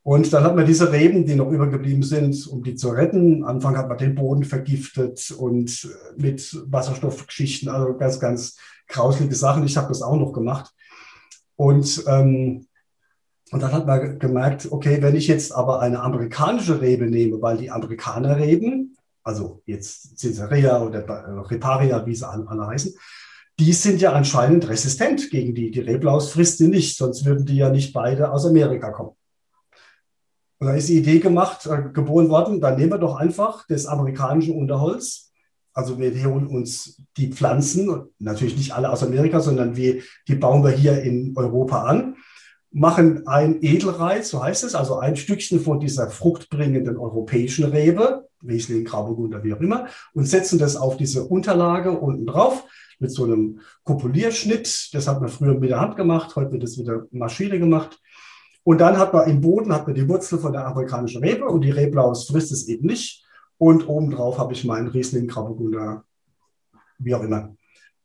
Und 0.05 0.33
dann 0.33 0.45
hat 0.45 0.55
man 0.55 0.67
diese 0.67 0.93
Reben, 0.93 1.27
die 1.27 1.35
noch 1.35 1.51
übergeblieben 1.51 2.03
sind, 2.03 2.47
um 2.47 2.63
die 2.63 2.77
zu 2.77 2.91
retten. 2.91 3.43
Anfang 3.43 3.77
hat 3.77 3.89
man 3.89 3.99
den 3.99 4.15
Boden 4.15 4.45
vergiftet 4.45 5.31
und 5.37 5.89
mit 6.17 6.57
Wasserstoffgeschichten, 6.67 7.69
also 7.69 7.97
ganz, 7.97 8.21
ganz 8.21 8.57
grauslige 8.87 9.35
Sachen. 9.35 9.65
Ich 9.65 9.77
habe 9.77 9.89
das 9.89 10.03
auch 10.03 10.17
noch 10.17 10.33
gemacht. 10.33 10.73
Und, 11.57 12.05
ähm, 12.07 12.67
und 13.51 13.63
dann 13.63 13.73
hat 13.73 13.87
man 13.87 14.19
gemerkt, 14.19 14.71
okay, 14.71 15.01
wenn 15.01 15.17
ich 15.17 15.27
jetzt 15.27 15.53
aber 15.53 15.81
eine 15.81 16.01
amerikanische 16.01 16.81
Rebe 16.81 17.07
nehme, 17.07 17.41
weil 17.41 17.57
die 17.57 17.71
Amerikaner 17.71 18.37
Reben 18.37 18.95
also 19.25 19.63
jetzt 19.65 20.21
Caesarea 20.21 20.81
oder 20.83 21.01
äh, 21.01 21.41
Reparia, 21.41 22.07
wie 22.07 22.15
sie 22.15 22.29
alle 22.29 22.67
heißen, 22.67 22.95
die 23.59 23.73
sind 23.73 24.01
ja 24.01 24.13
anscheinend 24.13 24.69
resistent 24.69 25.31
gegen 25.31 25.55
die. 25.55 25.71
Die 25.71 25.81
Reblaus 25.81 26.31
frisst 26.31 26.59
sie 26.59 26.69
nicht, 26.69 26.97
sonst 26.97 27.25
würden 27.25 27.47
die 27.47 27.57
ja 27.57 27.71
nicht 27.71 27.93
beide 27.93 28.31
aus 28.31 28.47
Amerika 28.47 28.91
kommen. 28.91 29.17
Und 30.59 30.69
da 30.69 30.75
ist 30.75 30.89
die 30.89 30.99
Idee 30.99 31.19
gemacht, 31.19 31.67
äh, 31.67 31.91
geboren 31.93 32.29
worden, 32.29 32.61
dann 32.61 32.77
nehmen 32.77 32.93
wir 32.93 32.99
doch 32.99 33.17
einfach 33.17 33.67
das 33.67 33.87
amerikanische 33.87 34.53
Unterholz. 34.53 35.33
Also 35.73 35.99
wir 35.99 36.25
holen 36.25 36.47
uns 36.47 37.03
die 37.17 37.33
Pflanzen, 37.33 38.05
natürlich 38.21 38.57
nicht 38.57 38.73
alle 38.73 38.91
aus 38.91 39.03
Amerika, 39.03 39.41
sondern 39.41 39.77
wir, 39.77 40.03
die 40.29 40.37
bauen 40.37 40.63
wir 40.63 40.71
hier 40.71 41.03
in 41.03 41.33
Europa 41.37 41.83
an, 41.83 42.17
machen 42.71 43.27
ein 43.27 43.63
Edelreiz, 43.63 44.31
so 44.31 44.43
heißt 44.43 44.65
es, 44.65 44.75
also 44.75 44.99
ein 44.99 45.17
Stückchen 45.17 45.61
von 45.61 45.81
dieser 45.81 46.11
fruchtbringenden 46.11 46.97
europäischen 46.97 47.65
Rebe, 47.65 48.29
Riesling, 48.47 48.85
Grauburgunder, 48.85 49.43
wie 49.43 49.55
auch 49.55 49.61
immer, 49.61 49.87
und 50.13 50.27
setzen 50.27 50.59
das 50.59 50.77
auf 50.77 50.97
diese 50.97 51.25
Unterlage 51.25 51.91
unten 51.93 52.27
drauf 52.27 52.65
mit 52.99 53.11
so 53.11 53.25
einem 53.25 53.61
Kopulierschnitt. 53.85 54.91
Das 54.93 55.09
hat 55.09 55.21
man 55.21 55.29
früher 55.29 55.55
mit 55.55 55.71
der 55.71 55.81
Hand 55.81 55.97
gemacht, 55.97 56.35
heute 56.37 56.53
wird 56.53 56.63
das 56.63 56.77
mit 56.77 56.87
der 56.87 57.07
Maschine 57.11 57.59
gemacht. 57.59 57.99
Und 58.65 58.79
dann 58.79 58.99
hat 58.99 59.13
man 59.13 59.29
im 59.29 59.41
Boden 59.41 59.73
hat 59.73 59.87
man 59.87 59.95
die 59.95 60.09
Wurzel 60.09 60.39
von 60.39 60.53
der 60.53 60.67
amerikanischen 60.67 61.23
Rebe 61.23 61.47
und 61.47 61.61
die 61.63 61.71
Reblaus 61.71 62.27
frisst 62.29 62.51
es 62.53 62.67
eben 62.69 62.87
nicht. 62.87 63.25
Und 63.59 63.89
obendrauf 63.89 64.39
habe 64.39 64.53
ich 64.55 64.65
meinen 64.65 64.89
Riesling, 64.89 65.29
Grauburgunder, 65.29 66.05
wie 66.99 67.15
auch 67.15 67.23
immer. 67.23 67.55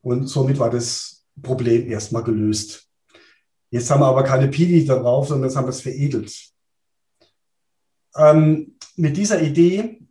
Und 0.01 0.27
somit 0.27 0.59
war 0.59 0.69
das 0.69 1.25
Problem 1.41 1.89
erstmal 1.89 2.23
gelöst. 2.23 2.87
Jetzt 3.71 3.89
haben 3.89 4.01
wir 4.01 4.07
aber 4.07 4.23
keine 4.23 4.47
Pili 4.49 4.85
da 4.85 4.99
drauf, 4.99 5.27
sondern 5.27 5.49
jetzt 5.49 5.57
haben 5.57 5.65
wir 5.65 5.69
es 5.71 5.81
veredelt. 5.81 6.33
ähm, 8.15 8.75
mit 8.95 9.17
dieser 9.17 9.41
Idee 9.41 10.01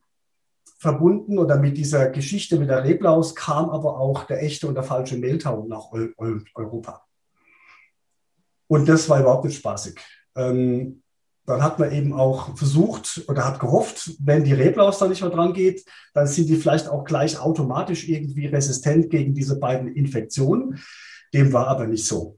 verbunden 0.78 1.38
oder 1.38 1.57
mit 1.57 1.76
dieser 1.76 2.11
Geschichte 2.11 2.59
mit 2.59 2.69
der 2.71 2.85
Reblaus 2.85 3.35
kam 3.35 3.69
aber 3.71 3.99
auch 3.99 4.25
der 4.25 4.43
echte 4.43 4.69
und 4.69 4.75
der 4.75 4.85
falsche 4.85 5.17
Mehltau 5.19 5.67
nach 5.67 5.93
Eu 5.93 6.09
Eu 6.19 6.40
Europa. 6.55 7.05
Und 8.69 8.88
das 8.88 9.09
war 9.09 9.21
überhaupt 9.21 9.45
nicht 9.45 9.57
spaßig. 9.59 9.99
Ähm, 10.38 11.02
dann 11.49 11.62
hat 11.62 11.78
man 11.78 11.90
eben 11.92 12.12
auch 12.12 12.57
versucht 12.57 13.25
oder 13.26 13.47
hat 13.47 13.59
gehofft, 13.59 14.12
wenn 14.21 14.45
die 14.45 14.52
Reblaus 14.52 14.99
da 14.99 15.09
nicht 15.09 15.23
mehr 15.23 15.30
dran 15.30 15.54
geht, 15.54 15.83
dann 16.12 16.26
sind 16.26 16.49
die 16.49 16.57
vielleicht 16.57 16.88
auch 16.88 17.04
gleich 17.04 17.40
automatisch 17.40 18.07
irgendwie 18.07 18.47
resistent 18.47 19.09
gegen 19.09 19.35
diese 19.35 19.59
beiden 19.59 19.88
Infektionen. 19.88 20.78
Dem 21.33 21.54
war 21.54 21.68
aber 21.68 21.87
nicht 21.87 22.07
so. 22.07 22.37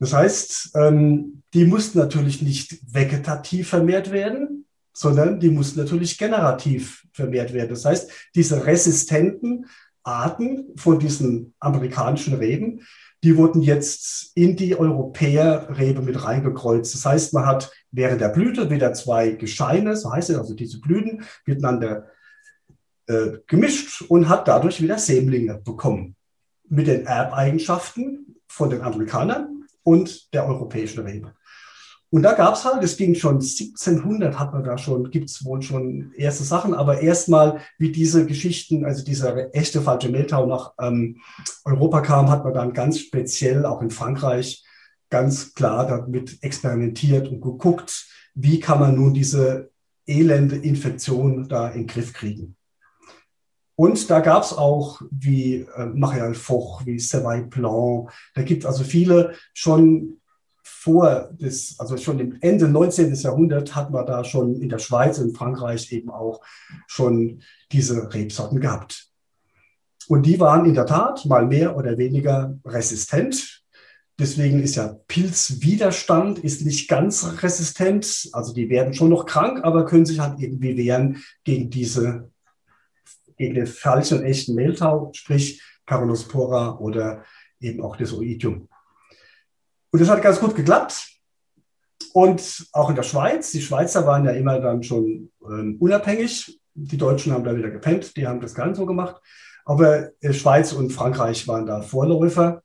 Das 0.00 0.12
heißt, 0.12 0.72
ähm, 0.74 1.42
die 1.54 1.64
mussten 1.64 1.98
natürlich 1.98 2.42
nicht 2.42 2.78
vegetativ 2.92 3.68
vermehrt 3.68 4.10
werden, 4.10 4.66
sondern 4.92 5.38
die 5.38 5.50
mussten 5.50 5.78
natürlich 5.78 6.18
generativ 6.18 7.06
vermehrt 7.12 7.52
werden. 7.52 7.70
Das 7.70 7.84
heißt, 7.84 8.10
diese 8.34 8.66
resistenten 8.66 9.66
Arten 10.02 10.72
von 10.76 10.98
diesen 10.98 11.54
amerikanischen 11.60 12.34
Reben, 12.34 12.82
die 13.24 13.38
wurden 13.38 13.62
jetzt 13.62 14.32
in 14.34 14.54
die 14.54 14.78
Europäerrebe 14.78 16.02
mit 16.02 16.22
reingekreuzt. 16.22 16.94
Das 16.94 17.06
heißt, 17.06 17.32
man 17.32 17.46
hat 17.46 17.72
während 17.90 18.20
der 18.20 18.28
Blüte 18.28 18.68
wieder 18.68 18.92
zwei 18.92 19.30
Gescheine, 19.30 19.96
so 19.96 20.12
heißt 20.12 20.28
es, 20.28 20.36
also 20.36 20.54
diese 20.54 20.78
Blüten 20.78 21.24
miteinander 21.46 22.10
äh, 23.06 23.38
gemischt 23.46 24.02
und 24.02 24.28
hat 24.28 24.46
dadurch 24.46 24.82
wieder 24.82 24.98
Sämlinge 24.98 25.54
bekommen. 25.64 26.16
Mit 26.68 26.86
den 26.86 27.06
Erbeigenschaften 27.06 28.36
von 28.46 28.68
den 28.68 28.82
Amerikanern 28.82 29.64
und 29.82 30.34
der 30.34 30.46
europäischen 30.46 31.06
Rebe. 31.06 31.34
Und 32.14 32.22
da 32.22 32.32
gab 32.32 32.54
es 32.54 32.64
halt, 32.64 32.84
es 32.84 32.96
ging 32.96 33.16
schon 33.16 33.40
1700, 33.40 34.38
hat 34.38 34.52
man 34.52 34.62
da 34.62 34.78
schon, 34.78 35.10
gibt 35.10 35.30
es 35.30 35.44
wohl 35.44 35.62
schon 35.62 36.12
erste 36.16 36.44
Sachen, 36.44 36.72
aber 36.72 37.00
erstmal, 37.00 37.58
wie 37.76 37.90
diese 37.90 38.24
Geschichten, 38.24 38.84
also 38.84 39.04
dieser 39.04 39.52
echte 39.52 39.82
falsche 39.82 40.10
Mehltau 40.10 40.46
nach 40.46 40.74
ähm, 40.80 41.20
Europa 41.64 42.02
kam, 42.02 42.30
hat 42.30 42.44
man 42.44 42.54
dann 42.54 42.72
ganz 42.72 43.00
speziell 43.00 43.66
auch 43.66 43.82
in 43.82 43.90
Frankreich 43.90 44.64
ganz 45.10 45.54
klar 45.54 45.88
damit 45.88 46.38
experimentiert 46.40 47.26
und 47.26 47.40
geguckt, 47.40 48.06
wie 48.36 48.60
kann 48.60 48.78
man 48.78 48.94
nun 48.94 49.12
diese 49.12 49.72
elende 50.06 50.54
Infektion 50.54 51.48
da 51.48 51.66
in 51.70 51.80
den 51.80 51.86
Griff 51.88 52.12
kriegen. 52.12 52.54
Und 53.74 54.08
da 54.08 54.20
gab 54.20 54.44
es 54.44 54.52
auch 54.52 55.02
wie 55.10 55.66
äh, 55.76 55.86
Marial 55.86 56.34
Foch, 56.34 56.86
wie 56.86 57.00
Servais 57.00 57.50
Plan, 57.50 58.06
da 58.36 58.42
gibt 58.42 58.62
es 58.62 58.66
also 58.68 58.84
viele 58.84 59.34
schon 59.52 60.20
vor 60.84 61.30
des, 61.32 61.80
also 61.80 61.96
schon 61.96 62.36
Ende 62.42 62.68
19. 62.68 63.14
Jahrhundert 63.14 63.74
hat 63.74 63.90
man 63.90 64.04
da 64.04 64.22
schon 64.22 64.60
in 64.60 64.68
der 64.68 64.78
Schweiz, 64.78 65.16
in 65.16 65.34
Frankreich 65.34 65.90
eben 65.92 66.10
auch 66.10 66.42
schon 66.86 67.40
diese 67.72 68.12
Rebsorten 68.12 68.60
gehabt. 68.60 69.08
Und 70.08 70.26
die 70.26 70.38
waren 70.38 70.66
in 70.66 70.74
der 70.74 70.84
Tat 70.84 71.24
mal 71.24 71.46
mehr 71.46 71.74
oder 71.78 71.96
weniger 71.96 72.58
resistent. 72.66 73.64
Deswegen 74.18 74.62
ist 74.62 74.76
ja 74.76 74.94
Pilzwiderstand 75.08 76.40
ist 76.40 76.66
nicht 76.66 76.86
ganz 76.86 77.42
resistent. 77.42 78.28
Also 78.32 78.52
die 78.52 78.68
werden 78.68 78.92
schon 78.92 79.08
noch 79.08 79.24
krank, 79.24 79.64
aber 79.64 79.86
können 79.86 80.04
sich 80.04 80.20
halt 80.20 80.38
irgendwie 80.38 80.76
wehren 80.76 81.24
gegen 81.44 81.70
diese, 81.70 82.30
gegen 83.38 83.54
den 83.54 83.66
falschen 83.66 84.18
und 84.18 84.24
echten 84.24 84.54
Mehltau, 84.54 85.12
sprich 85.14 85.62
Caronospora 85.86 86.76
oder 86.76 87.24
eben 87.58 87.80
auch 87.80 87.96
das 87.96 88.12
Oidium. 88.12 88.68
Und 89.94 90.00
das 90.00 90.08
hat 90.08 90.22
ganz 90.22 90.40
gut 90.40 90.56
geklappt. 90.56 91.06
Und 92.14 92.66
auch 92.72 92.90
in 92.90 92.96
der 92.96 93.04
Schweiz, 93.04 93.52
die 93.52 93.62
Schweizer 93.62 94.04
waren 94.08 94.24
ja 94.24 94.32
immer 94.32 94.58
dann 94.58 94.82
schon 94.82 95.30
ähm, 95.48 95.76
unabhängig. 95.78 96.60
Die 96.74 96.96
Deutschen 96.96 97.32
haben 97.32 97.44
da 97.44 97.56
wieder 97.56 97.70
gepennt, 97.70 98.16
die 98.16 98.26
haben 98.26 98.40
das 98.40 98.56
gar 98.56 98.66
nicht 98.66 98.76
so 98.76 98.86
gemacht. 98.86 99.22
Aber 99.64 100.10
äh, 100.20 100.32
Schweiz 100.32 100.72
und 100.72 100.90
Frankreich 100.90 101.46
waren 101.46 101.66
da 101.66 101.80
Vorläufer. 101.80 102.64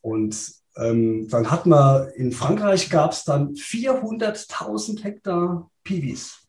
Und 0.00 0.52
ähm, 0.74 1.28
dann 1.28 1.48
hat 1.48 1.64
man 1.64 2.08
in 2.16 2.32
Frankreich 2.32 2.90
gab 2.90 3.12
es 3.12 3.22
dann 3.22 3.54
400.000 3.54 5.04
Hektar 5.04 5.70
Piwis. 5.84 6.40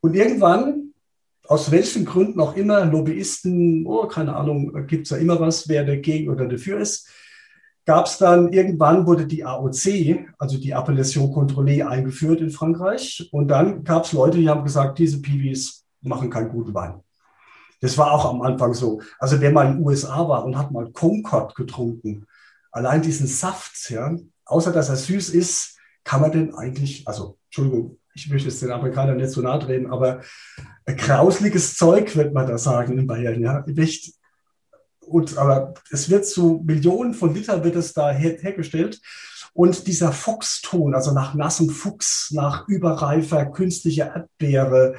Und 0.00 0.16
irgendwann, 0.16 0.92
aus 1.46 1.70
welchen 1.70 2.04
Gründen 2.04 2.40
auch 2.40 2.56
immer, 2.56 2.84
Lobbyisten, 2.84 3.86
oh, 3.86 4.08
keine 4.08 4.34
Ahnung, 4.34 4.88
gibt 4.88 5.04
es 5.04 5.10
ja 5.10 5.18
immer 5.18 5.38
was, 5.38 5.68
wer 5.68 5.84
dagegen 5.84 6.30
oder 6.30 6.48
dafür 6.48 6.80
ist, 6.80 7.08
gab 7.88 8.04
es 8.04 8.18
dann, 8.18 8.52
irgendwann 8.52 9.06
wurde 9.06 9.26
die 9.26 9.46
AOC, 9.46 10.26
also 10.36 10.58
die 10.58 10.74
Appellation 10.74 11.32
Contrôlée, 11.32 11.86
eingeführt 11.86 12.42
in 12.42 12.50
Frankreich. 12.50 13.26
Und 13.32 13.48
dann 13.48 13.82
gab 13.82 14.04
es 14.04 14.12
Leute, 14.12 14.36
die 14.36 14.46
haben 14.46 14.62
gesagt, 14.62 14.98
diese 14.98 15.22
Piwis 15.22 15.86
machen 16.02 16.28
keinen 16.28 16.50
guten 16.50 16.74
Wein. 16.74 17.00
Das 17.80 17.96
war 17.96 18.12
auch 18.12 18.26
am 18.26 18.42
Anfang 18.42 18.74
so. 18.74 19.00
Also 19.18 19.40
wer 19.40 19.52
mal 19.52 19.68
in 19.68 19.76
den 19.78 19.86
USA 19.86 20.28
war 20.28 20.44
und 20.44 20.58
hat 20.58 20.70
mal 20.70 20.92
Concord 20.92 21.54
getrunken, 21.54 22.26
allein 22.72 23.00
diesen 23.00 23.26
Saft, 23.26 23.88
ja, 23.88 24.14
außer 24.44 24.70
dass 24.70 24.90
er 24.90 24.96
süß 24.96 25.30
ist, 25.30 25.78
kann 26.04 26.20
man 26.20 26.30
den 26.30 26.54
eigentlich, 26.54 27.08
also 27.08 27.38
Entschuldigung, 27.46 27.96
ich 28.12 28.28
möchte 28.28 28.50
jetzt 28.50 28.60
den 28.60 28.70
Amerikanern 28.70 29.16
nicht 29.16 29.30
so 29.30 29.40
nahe 29.40 29.60
treten, 29.60 29.90
aber 29.90 30.20
grausliges 30.84 31.78
Zeug, 31.78 32.14
wird 32.16 32.34
man 32.34 32.48
da 32.48 32.58
sagen 32.58 32.98
in 32.98 33.06
Bayern, 33.06 33.40
ja, 33.40 33.64
echt 33.64 34.12
und, 35.08 35.38
aber 35.38 35.74
es 35.90 36.10
wird 36.10 36.26
zu 36.26 36.62
Millionen 36.64 37.14
von 37.14 37.34
Liter 37.34 37.64
wird 37.64 37.76
es 37.76 37.92
da 37.92 38.10
her, 38.10 38.36
hergestellt. 38.40 39.00
Und 39.54 39.86
dieser 39.86 40.12
Fuchston, 40.12 40.94
also 40.94 41.12
nach 41.12 41.34
nassem 41.34 41.70
Fuchs, 41.70 42.30
nach 42.32 42.68
überreifer 42.68 43.46
künstlicher 43.46 44.14
Erdbeere 44.14 44.94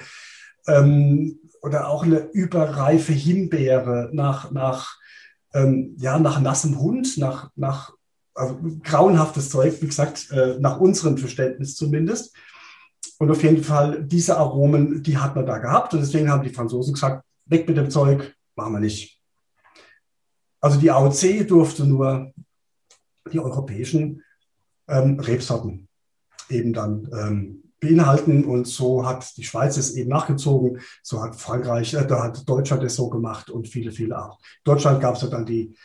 ähm, 0.67 1.39
oder 1.62 1.88
auch 1.88 2.04
eine 2.04 2.30
überreife 2.34 3.13
Himbeere, 3.13 4.10
nach, 4.12 4.52
nach, 4.52 4.98
ähm, 5.54 5.95
ja, 5.98 6.19
nach 6.19 6.39
nassem 6.41 6.80
Hund, 6.80 7.17
nach, 7.17 7.52
nach 7.56 7.93
also 8.34 8.58
grauenhaftes 8.84 9.50
Zeug, 9.50 9.82
wie 9.82 9.88
gesagt, 9.88 10.32
äh, 10.32 10.58
nach 10.60 10.80
unserem 10.80 11.17
Verständnis 11.17 11.76
zumindest. 11.76 12.36
Und 13.17 13.30
auf 13.32 13.43
jeden 13.43 13.63
Fall, 13.63 14.04
diese 14.04 14.38
Aromen, 14.38 15.04
die 15.04 15.17
hat 15.17 15.36
man 15.36 15.45
da 15.45 15.58
gehabt. 15.58 15.93
Und 15.93 16.00
deswegen 16.00 16.30
haben 16.30 16.43
die 16.43 16.54
Franzosen 16.54 16.93
gesagt, 16.93 17.26
weg 17.45 17.67
mit 17.67 17.78
dem 17.78 17.89
Zeug, 17.89 18.36
machen 18.56 18.74
wir 18.74 18.80
nicht. 18.80 19.18
Also 20.62 20.80
die 20.80 20.91
AOC 20.91 21.48
durfte 21.48 21.86
nur 21.86 22.32
die 23.32 23.39
europäischen 23.39 24.24
ähm, 24.88 25.19
Rebsorten 25.19 25.88
eben 26.50 26.74
dann 26.74 27.10
ähm, 27.13 27.63
beinhalten. 27.80 28.43
Und 28.45 28.67
so 28.67 29.06
hat 29.06 29.38
die 29.38 29.43
Schweiz 29.43 29.78
es 29.78 29.95
eben 29.95 30.10
nachgezogen. 30.10 30.80
So 31.04 31.22
hat 31.22 31.36
Frankreich, 31.36 31.93
äh, 31.93 32.06
da 32.06 32.24
hat 32.24 32.48
Deutschland 32.48 32.84
es 32.84 32.95
so 32.95 33.10
gemacht 33.10 33.50
und 33.50 33.67
viele, 33.67 33.91
viele 33.91 34.22
auch. 34.22 34.39
In 34.39 34.63
Deutschland 34.65 35.02
gab 35.02 35.15
es 35.15 35.22
ja 35.22 35.28
dann 35.30 35.45
die 35.45 35.76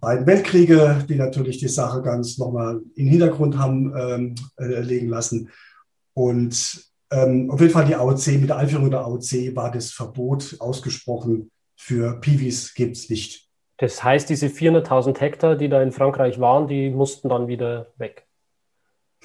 beiden 0.00 0.26
Weltkriege, 0.26 1.04
die 1.08 1.14
natürlich 1.14 1.58
die 1.58 1.68
Sache 1.68 2.02
ganz 2.02 2.38
nochmal 2.38 2.80
in 2.94 3.06
den 3.06 3.12
Hintergrund 3.12 3.58
haben 3.58 3.94
ähm, 3.96 4.34
äh, 4.56 4.80
legen 4.80 5.08
lassen. 5.08 5.50
Und 6.14 6.84
ähm, 7.10 7.50
auf 7.50 7.60
jeden 7.60 7.72
Fall 7.72 7.84
die 7.84 7.94
AOC, 7.94 8.26
mit 8.38 8.48
der 8.48 8.56
Einführung 8.56 8.90
der 8.90 9.00
AOC 9.00 9.54
war 9.54 9.70
das 9.70 9.92
Verbot 9.92 10.56
ausgesprochen 10.58 11.50
für 11.76 12.18
Piwis 12.20 12.74
gibt 12.74 12.96
es 12.96 13.10
nicht. 13.10 13.45
Das 13.78 14.02
heißt, 14.02 14.28
diese 14.28 14.46
400.000 14.46 15.18
Hektar, 15.20 15.56
die 15.56 15.68
da 15.68 15.82
in 15.82 15.92
Frankreich 15.92 16.40
waren, 16.40 16.66
die 16.66 16.90
mussten 16.90 17.28
dann 17.28 17.46
wieder 17.46 17.88
weg. 17.98 18.26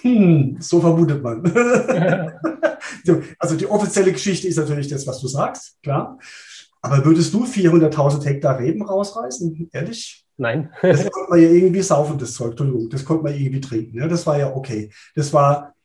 Hm, 0.02 0.58
so 0.60 0.82
vermutet 0.82 1.22
man. 1.22 1.44
also 3.40 3.56
die 3.56 3.68
offizielle 3.68 4.12
Geschichte 4.12 4.48
ist 4.48 4.58
natürlich 4.58 4.88
das, 4.88 5.06
was 5.08 5.20
du 5.20 5.28
sagst, 5.28 5.82
klar. 5.84 6.18
Aber 6.82 7.06
würdest 7.06 7.34
du 7.34 7.46
400.000 7.46 8.26
Hektar 8.26 8.60
Reben 8.60 8.82
rausreißen? 8.82 9.70
Ehrlich? 9.72 10.26
Nein. 10.38 10.72
das 10.82 11.10
konnte 11.12 11.30
man 11.30 11.42
ja 11.42 11.50
irgendwie 11.50 11.82
saufen, 11.82 12.18
das 12.18 12.34
Zeug, 12.34 12.52
Entschuldigung, 12.52 12.90
das 12.90 13.06
konnte 13.06 13.24
man 13.24 13.36
irgendwie 13.36 13.62
trinken. 13.62 14.00
Ja, 14.00 14.08
das 14.08 14.26
war 14.26 14.40
ja 14.40 14.56
okay. 14.56 14.92
Das 15.16 15.32
war, 15.32 15.76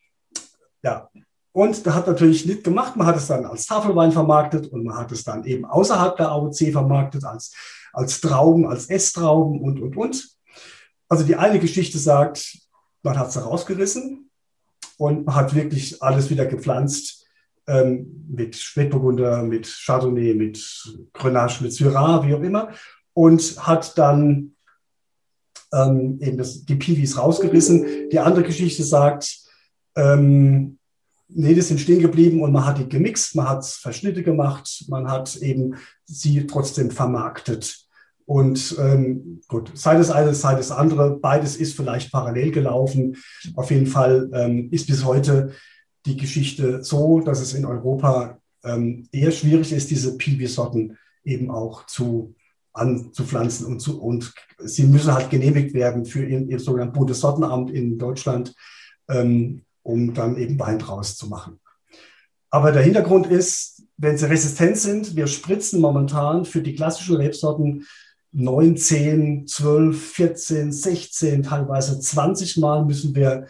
ja. 0.82 1.10
Und 1.52 1.86
da 1.86 1.94
hat 1.94 2.06
natürlich 2.06 2.46
nicht 2.46 2.64
gemacht. 2.64 2.96
Man 2.96 3.06
hat 3.06 3.16
es 3.16 3.26
dann 3.26 3.44
als 3.44 3.66
Tafelwein 3.66 4.12
vermarktet 4.12 4.66
und 4.68 4.84
man 4.84 4.96
hat 4.96 5.12
es 5.12 5.24
dann 5.24 5.44
eben 5.44 5.64
außerhalb 5.66 6.16
der 6.16 6.30
AOC 6.30 6.72
vermarktet 6.72 7.24
als 7.24 7.54
als 7.96 8.20
Trauben, 8.20 8.66
als 8.66 8.90
Esstrauben 8.90 9.60
und, 9.60 9.80
und, 9.80 9.96
und. 9.96 10.28
Also 11.08 11.24
die 11.24 11.36
eine 11.36 11.58
Geschichte 11.58 11.98
sagt, 11.98 12.58
man 13.02 13.18
hat 13.18 13.28
es 13.28 13.42
rausgerissen 13.42 14.30
und 14.98 15.32
hat 15.34 15.54
wirklich 15.54 16.02
alles 16.02 16.28
wieder 16.30 16.46
gepflanzt 16.46 17.26
ähm, 17.66 18.26
mit 18.28 18.56
Spätburgunder, 18.56 19.42
mit 19.42 19.66
Chardonnay, 19.66 20.34
mit 20.34 20.58
Grenache, 21.12 21.64
mit 21.64 21.72
Syrah, 21.72 22.26
wie 22.26 22.34
auch 22.34 22.42
immer 22.42 22.72
und 23.16 23.66
hat 23.66 23.96
dann 23.96 24.54
ähm, 25.72 26.18
eben 26.20 26.36
das, 26.36 26.66
die 26.66 26.76
Piwis 26.76 27.16
rausgerissen. 27.16 28.10
Die 28.10 28.18
andere 28.18 28.44
Geschichte 28.44 28.84
sagt, 28.84 29.38
ähm, 29.96 30.78
nee, 31.28 31.54
die 31.54 31.62
sind 31.62 31.80
stehen 31.80 32.00
geblieben 32.00 32.42
und 32.42 32.52
man 32.52 32.66
hat 32.66 32.78
die 32.78 32.88
gemixt, 32.88 33.34
man 33.34 33.48
hat 33.48 33.64
Verschnitte 33.64 34.22
gemacht, 34.22 34.84
man 34.88 35.10
hat 35.10 35.34
eben 35.36 35.76
sie 36.04 36.46
trotzdem 36.46 36.90
vermarktet. 36.90 37.85
Und 38.26 38.76
ähm, 38.80 39.40
gut, 39.46 39.70
sei 39.74 39.96
das 39.96 40.10
eine, 40.10 40.34
sei 40.34 40.56
das 40.56 40.72
andere, 40.72 41.18
beides 41.18 41.56
ist 41.56 41.76
vielleicht 41.76 42.10
parallel 42.10 42.50
gelaufen. 42.50 43.16
Auf 43.54 43.70
jeden 43.70 43.86
Fall 43.86 44.28
ähm, 44.32 44.68
ist 44.72 44.88
bis 44.88 45.04
heute 45.04 45.52
die 46.06 46.16
Geschichte 46.16 46.82
so, 46.82 47.20
dass 47.20 47.40
es 47.40 47.54
in 47.54 47.64
Europa 47.64 48.38
ähm, 48.64 49.08
eher 49.12 49.30
schwierig 49.30 49.72
ist, 49.72 49.90
diese 49.90 50.16
Piwi-Sorten 50.18 50.98
eben 51.24 51.50
auch 51.50 51.86
zu 51.86 52.34
anzupflanzen 52.72 53.66
und, 53.66 53.80
zu, 53.80 54.00
und 54.00 54.34
sie 54.58 54.84
müssen 54.84 55.14
halt 55.14 55.30
genehmigt 55.30 55.72
werden 55.72 56.04
für 56.04 56.24
ihr, 56.24 56.42
ihr 56.42 56.58
sogenanntes 56.58 56.98
Bundessortenamt 56.98 57.70
in 57.70 57.96
Deutschland, 57.96 58.54
ähm, 59.08 59.62
um 59.82 60.14
dann 60.14 60.36
eben 60.36 60.58
Wein 60.58 60.78
draus 60.78 61.16
zu 61.16 61.28
machen. 61.28 61.58
Aber 62.50 62.72
der 62.72 62.82
Hintergrund 62.82 63.26
ist, 63.26 63.82
wenn 63.96 64.18
sie 64.18 64.28
resistent 64.28 64.76
sind, 64.76 65.16
wir 65.16 65.26
spritzen 65.26 65.80
momentan 65.80 66.44
für 66.44 66.60
die 66.60 66.74
klassischen 66.74 67.16
Rebsorten 67.16 67.86
9, 68.36 68.76
10, 68.76 69.46
12, 69.46 70.12
14, 70.12 70.72
16, 70.72 71.42
teilweise 71.42 71.98
20 71.98 72.58
Mal 72.58 72.84
müssen 72.84 73.14
wir 73.14 73.46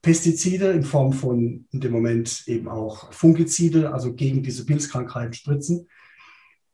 Pestizide 0.00 0.70
in 0.70 0.84
Form 0.84 1.12
von 1.12 1.66
in 1.72 1.80
dem 1.80 1.90
Moment 1.90 2.44
eben 2.46 2.68
auch 2.68 3.12
Fungizide, 3.12 3.92
also 3.92 4.14
gegen 4.14 4.44
diese 4.44 4.64
Pilzkrankheiten 4.64 5.32
spritzen. 5.32 5.88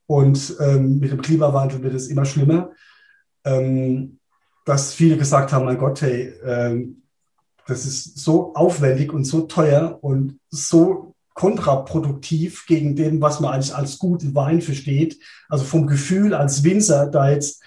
Und 0.07 0.57
ähm, 0.61 0.99
mit 0.99 1.11
dem 1.11 1.23
Klimawandel 1.23 1.83
wird 1.83 1.95
es 1.95 2.09
immer 2.09 2.27
schlimmer, 2.27 2.73
ähm, 3.45 4.19
dass 4.67 4.93
viele 4.93 5.17
gesagt 5.17 5.51
haben, 5.51 5.65
mein 5.65 5.79
Gott, 5.79 6.03
hey, 6.03 6.35
ähm, 6.45 7.03
das 7.67 7.87
ist 7.87 8.19
so 8.19 8.55
aufwendig 8.55 9.11
und 9.11 9.25
so 9.25 9.43
teuer 9.43 9.99
und 10.03 10.39
so 10.51 11.14
kontraproduktiv 11.35 12.65
gegen 12.67 12.97
dem, 12.97 13.21
was 13.21 13.41
man 13.41 13.53
eigentlich 13.53 13.75
als 13.75 13.99
guten 13.99 14.35
Wein 14.35 14.63
versteht. 14.63 15.19
Also 15.49 15.65
vom 15.65 15.87
Gefühl 15.87 16.33
als 16.33 16.65
Winzer, 16.65 17.07
da 17.07 17.29
jetzt 17.29 17.63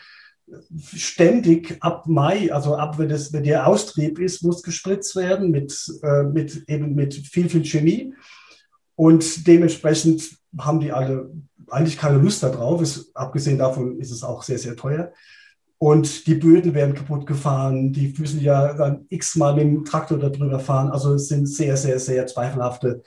ständig 0.96 1.78
ab 1.82 2.08
Mai, 2.08 2.52
also 2.54 2.76
ab 2.76 2.98
wenn, 2.98 3.10
das, 3.10 3.34
wenn 3.34 3.44
der 3.44 3.68
Austrieb 3.68 4.20
ist, 4.20 4.44
muss 4.44 4.64
gespritzt 4.64 5.16
werden 5.16 5.52
mit, 5.52 5.92
äh, 6.02 6.24
mit 6.24 6.64
eben 6.68 6.96
mit 6.96 7.14
viel, 7.14 7.50
viel 7.50 7.66
Chemie. 7.66 8.14
Und 8.96 9.46
dementsprechend 9.46 10.24
haben 10.58 10.80
die 10.80 10.92
alle 10.92 11.30
eigentlich 11.70 11.98
keine 11.98 12.18
Lust 12.18 12.44
darauf. 12.44 12.82
Ist, 12.82 13.12
abgesehen 13.16 13.58
davon 13.58 14.00
ist 14.00 14.12
es 14.12 14.24
auch 14.24 14.44
sehr, 14.44 14.58
sehr 14.58 14.76
teuer. 14.76 15.12
Und 15.80 16.26
die 16.26 16.36
Böden 16.36 16.74
werden 16.74 16.96
kaputt 16.96 17.28
gefahren. 17.28 17.94
Die 17.94 18.14
müssen 18.18 18.42
ja 18.42 18.74
dann 18.74 19.06
x-mal 19.10 19.54
mit 19.54 19.64
dem 19.64 19.86
Traktor 19.86 20.18
darüber 20.18 20.60
fahren. 20.60 20.90
Also 20.90 21.14
es 21.14 21.28
sind 21.28 21.46
sehr, 21.46 21.78
sehr, 21.78 22.00
sehr 22.00 22.26
zweifelhafte, 22.26 23.04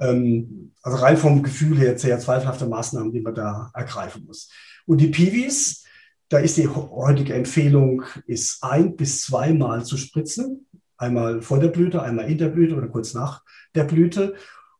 ähm, 0.00 0.72
also 0.82 0.98
rein 0.98 1.16
vom 1.16 1.42
Gefühl 1.42 1.78
her 1.78 1.98
sehr 1.98 2.18
zweifelhafte 2.18 2.66
Maßnahmen, 2.66 3.12
die 3.12 3.20
man 3.20 3.34
da 3.34 3.70
ergreifen 3.74 4.24
muss. 4.26 4.50
Und 4.86 4.98
die 4.98 5.08
Piwis, 5.08 5.84
da 6.28 6.38
ist 6.38 6.56
die 6.56 6.68
heutige 6.68 7.34
Empfehlung, 7.34 8.02
ist 8.26 8.62
ein 8.62 8.96
bis 8.96 9.22
zweimal 9.22 9.84
zu 9.84 9.96
spritzen. 9.96 10.66
Einmal 10.96 11.42
vor 11.42 11.58
der 11.58 11.68
Blüte, 11.68 12.02
einmal 12.02 12.30
in 12.30 12.38
der 12.38 12.48
Blüte 12.48 12.76
oder 12.76 12.88
kurz 12.88 13.14
nach 13.14 13.42
der 13.74 13.84
Blüte. 13.84 14.34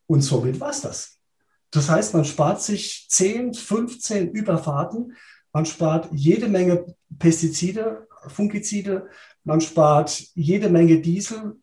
Und 0.06 0.20
somit 0.22 0.60
war 0.60 0.70
es 0.70 0.80
das. 0.82 1.18
Das 1.70 1.88
heißt, 1.88 2.14
man 2.14 2.24
spart 2.24 2.62
sich 2.62 3.06
10, 3.08 3.54
15 3.54 4.30
Überfahrten, 4.30 5.16
man 5.52 5.66
spart 5.66 6.08
jede 6.12 6.48
Menge 6.48 6.84
Pestizide, 7.18 8.06
Fungizide, 8.28 9.08
man 9.42 9.60
spart 9.60 10.24
jede 10.34 10.68
Menge 10.68 11.00
Diesel. 11.00 11.56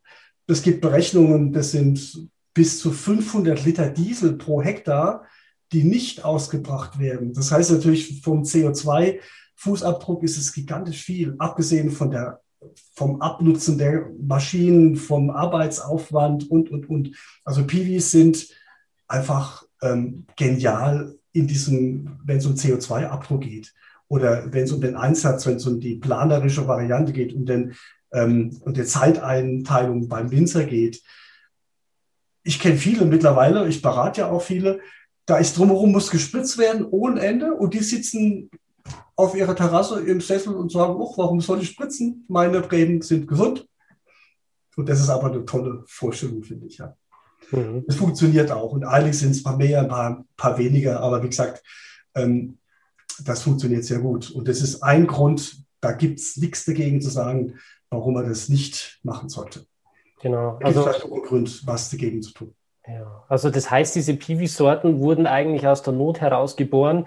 Es 0.48 0.64
gibt 0.64 0.82
Berechnungen, 0.82 1.54
das 1.54 1.72
sind 1.72 2.30
bis 2.54 2.80
zu 2.80 2.92
500 2.92 3.66
Liter 3.66 3.90
Diesel 3.90 4.34
pro 4.34 4.62
Hektar, 4.62 5.26
die 5.72 5.84
nicht 5.84 6.26
ausgebracht 6.26 7.00
werden. 7.00 7.34
Das 7.34 7.52
heißt 7.52 7.72
natürlich 7.72 8.22
vom 8.22 8.44
CO2-Fußabdruck 8.44 10.24
ist 10.24 10.38
es 10.38 10.52
gigantisch 10.52 11.04
viel, 11.04 11.36
abgesehen 11.40 11.92
von 11.92 12.12
der, 12.12 12.42
vom 12.94 13.22
Abnutzen 13.22 13.78
der 13.78 14.10
Maschinen, 14.22 14.96
vom 14.96 15.30
Arbeitsaufwand 15.30 16.50
und, 16.52 16.70
und, 16.70 16.90
und. 16.90 17.16
Also 17.46 17.66
PVs 17.66 18.12
sind 18.12 18.48
einfach 19.08 19.66
ähm, 19.82 20.26
genial 20.36 21.16
in 21.32 21.48
diesem, 21.48 22.20
wenn 22.26 22.38
es 22.38 22.46
um 22.46 22.56
CO2-Abdruck 22.56 23.42
geht 23.42 23.74
oder 24.08 24.52
wenn 24.52 24.66
es 24.66 24.74
um 24.74 24.82
den 24.82 24.98
Einsatz, 24.98 25.46
wenn 25.46 25.56
es 25.56 25.66
um 25.66 25.80
die 25.80 25.96
planerische 25.96 26.68
Variante 26.68 27.14
geht 27.14 27.34
um 27.34 27.46
den, 27.46 27.76
ähm, 28.12 28.60
und 28.66 28.76
die 28.76 28.84
Zeiteinteilung 28.84 30.10
beim 30.10 30.32
Winzer 30.32 30.66
geht. 30.66 31.02
Ich 32.44 32.60
kenne 32.60 32.78
viele 32.78 33.06
mittlerweile, 33.06 33.68
ich 33.68 33.82
berate 33.82 34.22
ja 34.22 34.32
auch 34.32 34.42
viele, 34.42 34.80
da 35.26 35.38
ist 35.38 35.58
drumherum 35.58 35.92
muss 35.92 36.10
gespritzt 36.10 36.58
werden 36.58 36.86
ohne 36.86 37.22
Ende 37.22 37.54
und 37.54 37.74
die 37.74 37.84
sitzen 37.84 38.50
auf 39.16 39.36
ihrer 39.36 39.56
Terrasse 39.56 40.02
im 40.02 40.20
Sessel 40.20 40.56
und 40.56 40.72
sagen, 40.72 40.96
oh, 40.96 41.14
warum 41.18 41.42
soll 41.42 41.62
ich 41.62 41.70
spritzen? 41.70 42.26
Meine 42.28 42.70
Reben 42.72 43.02
sind 43.02 43.28
gesund. 43.28 43.68
Und 44.76 44.90
das 44.90 45.00
ist 45.00 45.10
aber 45.10 45.32
eine 45.32 45.46
tolle 45.46 45.84
Vorstellung, 45.86 46.44
finde 46.44 46.66
ich, 46.68 46.78
ja. 46.78 46.96
Mhm. 47.52 47.86
Es 47.88 47.96
funktioniert 47.96 48.52
auch. 48.52 48.72
Und 48.72 48.84
eigentlich 48.84 49.20
sind 49.20 49.32
es 49.32 49.42
ein 49.42 49.44
paar 49.44 49.58
mehr, 49.58 49.82
ein 49.82 49.88
paar, 49.88 50.26
paar 50.38 50.58
weniger. 50.58 51.02
Aber 51.02 51.22
wie 51.24 51.30
gesagt, 51.30 51.64
ähm, 52.16 52.58
das 53.24 53.44
funktioniert 53.44 53.84
sehr 53.84 54.00
gut. 54.00 54.32
Und 54.32 54.48
das 54.48 54.62
ist 54.62 54.82
ein 54.82 55.08
Grund, 55.08 55.64
da 55.82 55.92
gibt 55.92 56.20
es 56.20 56.38
nichts 56.38 56.66
dagegen 56.66 57.02
zu 57.02 57.10
sagen, 57.10 57.60
warum 57.90 58.14
man 58.14 58.28
das 58.28 58.50
nicht 58.50 59.00
machen 59.04 59.30
sollte. 59.30 59.66
Genau. 60.22 60.60
Also, 60.64 60.84
vielleicht 60.84 61.06
auch 61.06 61.12
ein 61.12 61.22
Grund, 61.22 61.66
was 61.66 61.90
dagegen 61.90 62.22
zu 62.22 62.34
tun. 62.34 62.54
Ja, 62.88 63.24
also 63.28 63.50
das 63.50 63.70
heißt, 63.70 63.96
diese 63.96 64.16
Piwi-Sorten 64.16 65.00
wurden 65.00 65.28
eigentlich 65.28 65.68
aus 65.68 65.84
der 65.84 65.94
Not 65.94 66.20
heraus 66.20 66.56
geboren, 66.56 67.06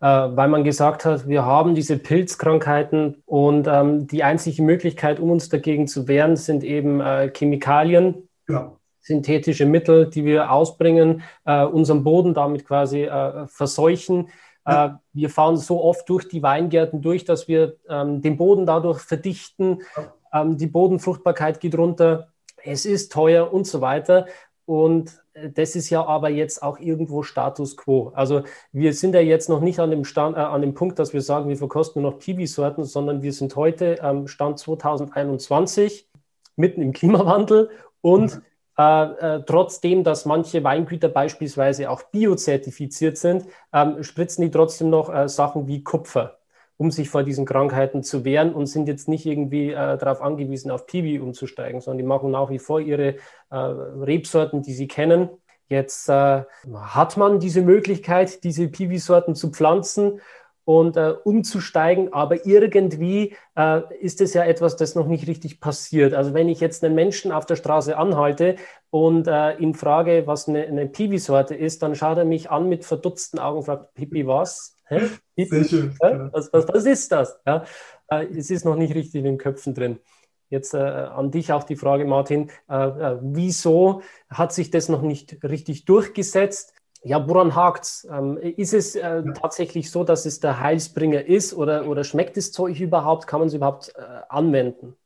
äh, 0.00 0.06
weil 0.06 0.48
man 0.48 0.64
gesagt 0.64 1.04
hat, 1.04 1.26
wir 1.26 1.44
haben 1.44 1.74
diese 1.74 1.98
Pilzkrankheiten 1.98 3.22
und 3.24 3.66
ähm, 3.66 4.06
die 4.06 4.22
einzige 4.22 4.62
Möglichkeit, 4.62 5.20
um 5.20 5.30
uns 5.30 5.48
dagegen 5.48 5.88
zu 5.88 6.08
wehren, 6.08 6.36
sind 6.36 6.62
eben 6.62 7.00
äh, 7.00 7.30
Chemikalien. 7.34 8.28
Ja 8.48 8.76
synthetische 9.04 9.66
Mittel, 9.66 10.08
die 10.08 10.24
wir 10.24 10.50
ausbringen, 10.50 11.22
äh, 11.44 11.64
unseren 11.64 12.02
Boden 12.04 12.34
damit 12.34 12.66
quasi 12.66 13.02
äh, 13.04 13.46
verseuchen. 13.46 14.30
Ja. 14.66 14.86
Äh, 14.86 14.90
wir 15.12 15.30
fahren 15.30 15.58
so 15.58 15.82
oft 15.82 16.08
durch 16.08 16.26
die 16.28 16.42
Weingärten 16.42 17.02
durch, 17.02 17.24
dass 17.24 17.46
wir 17.46 17.76
ähm, 17.88 18.22
den 18.22 18.38
Boden 18.38 18.64
dadurch 18.64 19.00
verdichten. 19.00 19.82
Ja. 19.96 20.40
Ähm, 20.40 20.56
die 20.56 20.66
Bodenfruchtbarkeit 20.66 21.60
geht 21.60 21.76
runter. 21.76 22.28
Es 22.64 22.86
ist 22.86 23.12
teuer 23.12 23.52
und 23.52 23.66
so 23.66 23.80
weiter. 23.80 24.26
Und 24.66 25.22
äh, 25.34 25.50
das 25.50 25.76
ist 25.76 25.90
ja 25.90 26.04
aber 26.04 26.30
jetzt 26.30 26.62
auch 26.62 26.78
irgendwo 26.78 27.22
Status 27.22 27.76
quo. 27.76 28.12
Also 28.14 28.42
wir 28.72 28.92
sind 28.92 29.14
ja 29.14 29.20
jetzt 29.20 29.48
noch 29.48 29.60
nicht 29.60 29.78
an 29.78 29.90
dem, 29.90 30.04
Stand, 30.04 30.36
äh, 30.36 30.40
an 30.40 30.62
dem 30.62 30.74
Punkt, 30.74 30.98
dass 30.98 31.12
wir 31.12 31.22
sagen, 31.22 31.48
wir 31.48 31.56
verkosten 31.56 32.02
nur 32.02 32.12
noch 32.12 32.18
Kiwi-Sorten, 32.18 32.84
sondern 32.84 33.22
wir 33.22 33.32
sind 33.32 33.54
heute 33.56 34.02
am 34.02 34.26
Stand 34.26 34.58
2021 34.58 36.08
mitten 36.56 36.82
im 36.82 36.92
Klimawandel 36.92 37.70
und 38.00 38.36
mhm. 38.36 38.42
Äh, 38.76 39.36
äh, 39.36 39.42
trotzdem, 39.46 40.02
dass 40.02 40.24
manche 40.24 40.64
Weingüter 40.64 41.08
beispielsweise 41.08 41.90
auch 41.90 42.02
biozertifiziert 42.04 43.16
sind, 43.16 43.46
ähm, 43.72 44.02
spritzen 44.02 44.42
die 44.42 44.50
trotzdem 44.50 44.90
noch 44.90 45.14
äh, 45.14 45.28
Sachen 45.28 45.68
wie 45.68 45.84
Kupfer, 45.84 46.38
um 46.76 46.90
sich 46.90 47.08
vor 47.08 47.22
diesen 47.22 47.46
Krankheiten 47.46 48.02
zu 48.02 48.24
wehren 48.24 48.52
und 48.52 48.66
sind 48.66 48.88
jetzt 48.88 49.08
nicht 49.08 49.26
irgendwie 49.26 49.70
äh, 49.70 49.96
darauf 49.98 50.20
angewiesen, 50.20 50.70
auf 50.70 50.86
Piwi 50.86 51.20
umzusteigen, 51.20 51.80
sondern 51.80 51.98
die 51.98 52.04
machen 52.04 52.30
nach 52.30 52.50
wie 52.50 52.58
vor 52.58 52.80
ihre 52.80 53.16
äh, 53.50 53.56
Rebsorten, 53.56 54.62
die 54.62 54.74
sie 54.74 54.88
kennen. 54.88 55.28
Jetzt 55.68 56.08
äh, 56.08 56.42
hat 56.74 57.16
man 57.16 57.40
diese 57.40 57.62
Möglichkeit, 57.62 58.44
diese 58.44 58.68
Piwi-Sorten 58.68 59.34
zu 59.34 59.50
pflanzen 59.50 60.20
und 60.64 60.96
äh, 60.96 61.14
umzusteigen. 61.24 62.12
Aber 62.12 62.46
irgendwie 62.46 63.36
äh, 63.56 63.80
ist 64.00 64.20
es 64.20 64.34
ja 64.34 64.44
etwas, 64.44 64.76
das 64.76 64.94
noch 64.94 65.06
nicht 65.06 65.26
richtig 65.26 65.60
passiert. 65.60 66.14
Also 66.14 66.34
wenn 66.34 66.48
ich 66.48 66.60
jetzt 66.60 66.84
einen 66.84 66.94
Menschen 66.94 67.32
auf 67.32 67.46
der 67.46 67.56
Straße 67.56 67.96
anhalte 67.96 68.56
und 68.90 69.26
äh, 69.26 69.56
ihn 69.56 69.74
frage, 69.74 70.26
was 70.26 70.48
eine, 70.48 70.64
eine 70.66 70.86
Piwi-Sorte 70.86 71.54
ist, 71.54 71.82
dann 71.82 71.94
schaut 71.94 72.18
er 72.18 72.24
mich 72.24 72.50
an 72.50 72.68
mit 72.68 72.84
verdutzten 72.84 73.38
Augen 73.38 73.58
und 73.58 73.64
fragt, 73.64 73.94
Pipi 73.94 74.26
was? 74.26 74.73
Hä? 74.86 75.08
Pipi? 75.34 75.64
Schön, 75.64 75.96
ja? 76.02 76.32
was, 76.32 76.52
was, 76.52 76.68
was, 76.68 76.84
ist 76.84 77.10
das? 77.10 77.38
Ja? 77.46 77.64
Äh, 78.08 78.26
es 78.36 78.50
ist 78.50 78.64
noch 78.64 78.76
nicht 78.76 78.94
richtig 78.94 79.16
in 79.16 79.24
den 79.24 79.38
Köpfen 79.38 79.74
drin. 79.74 79.98
Jetzt 80.50 80.74
äh, 80.74 80.78
an 80.78 81.30
dich 81.30 81.52
auch 81.52 81.64
die 81.64 81.76
Frage, 81.76 82.04
Martin, 82.04 82.50
äh, 82.68 82.76
äh, 82.76 83.18
wieso 83.22 84.02
hat 84.28 84.52
sich 84.52 84.70
das 84.70 84.88
noch 84.88 85.02
nicht 85.02 85.42
richtig 85.42 85.84
durchgesetzt? 85.84 86.74
Ja, 87.02 87.26
woran 87.28 87.54
hakt's? 87.54 88.06
Ähm, 88.10 88.38
ist 88.38 88.72
es 88.72 88.94
äh, 88.94 89.22
tatsächlich 89.34 89.90
so, 89.90 90.04
dass 90.04 90.26
es 90.26 90.40
der 90.40 90.60
Heilsbringer 90.60 91.26
ist 91.26 91.54
oder, 91.54 91.86
oder 91.86 92.04
schmeckt 92.04 92.36
das 92.36 92.52
Zeug 92.52 92.78
überhaupt? 92.80 93.26
Kann 93.26 93.40
man 93.40 93.48
es 93.48 93.54
überhaupt 93.54 93.92
äh, 93.96 94.02
anwenden? 94.28 94.96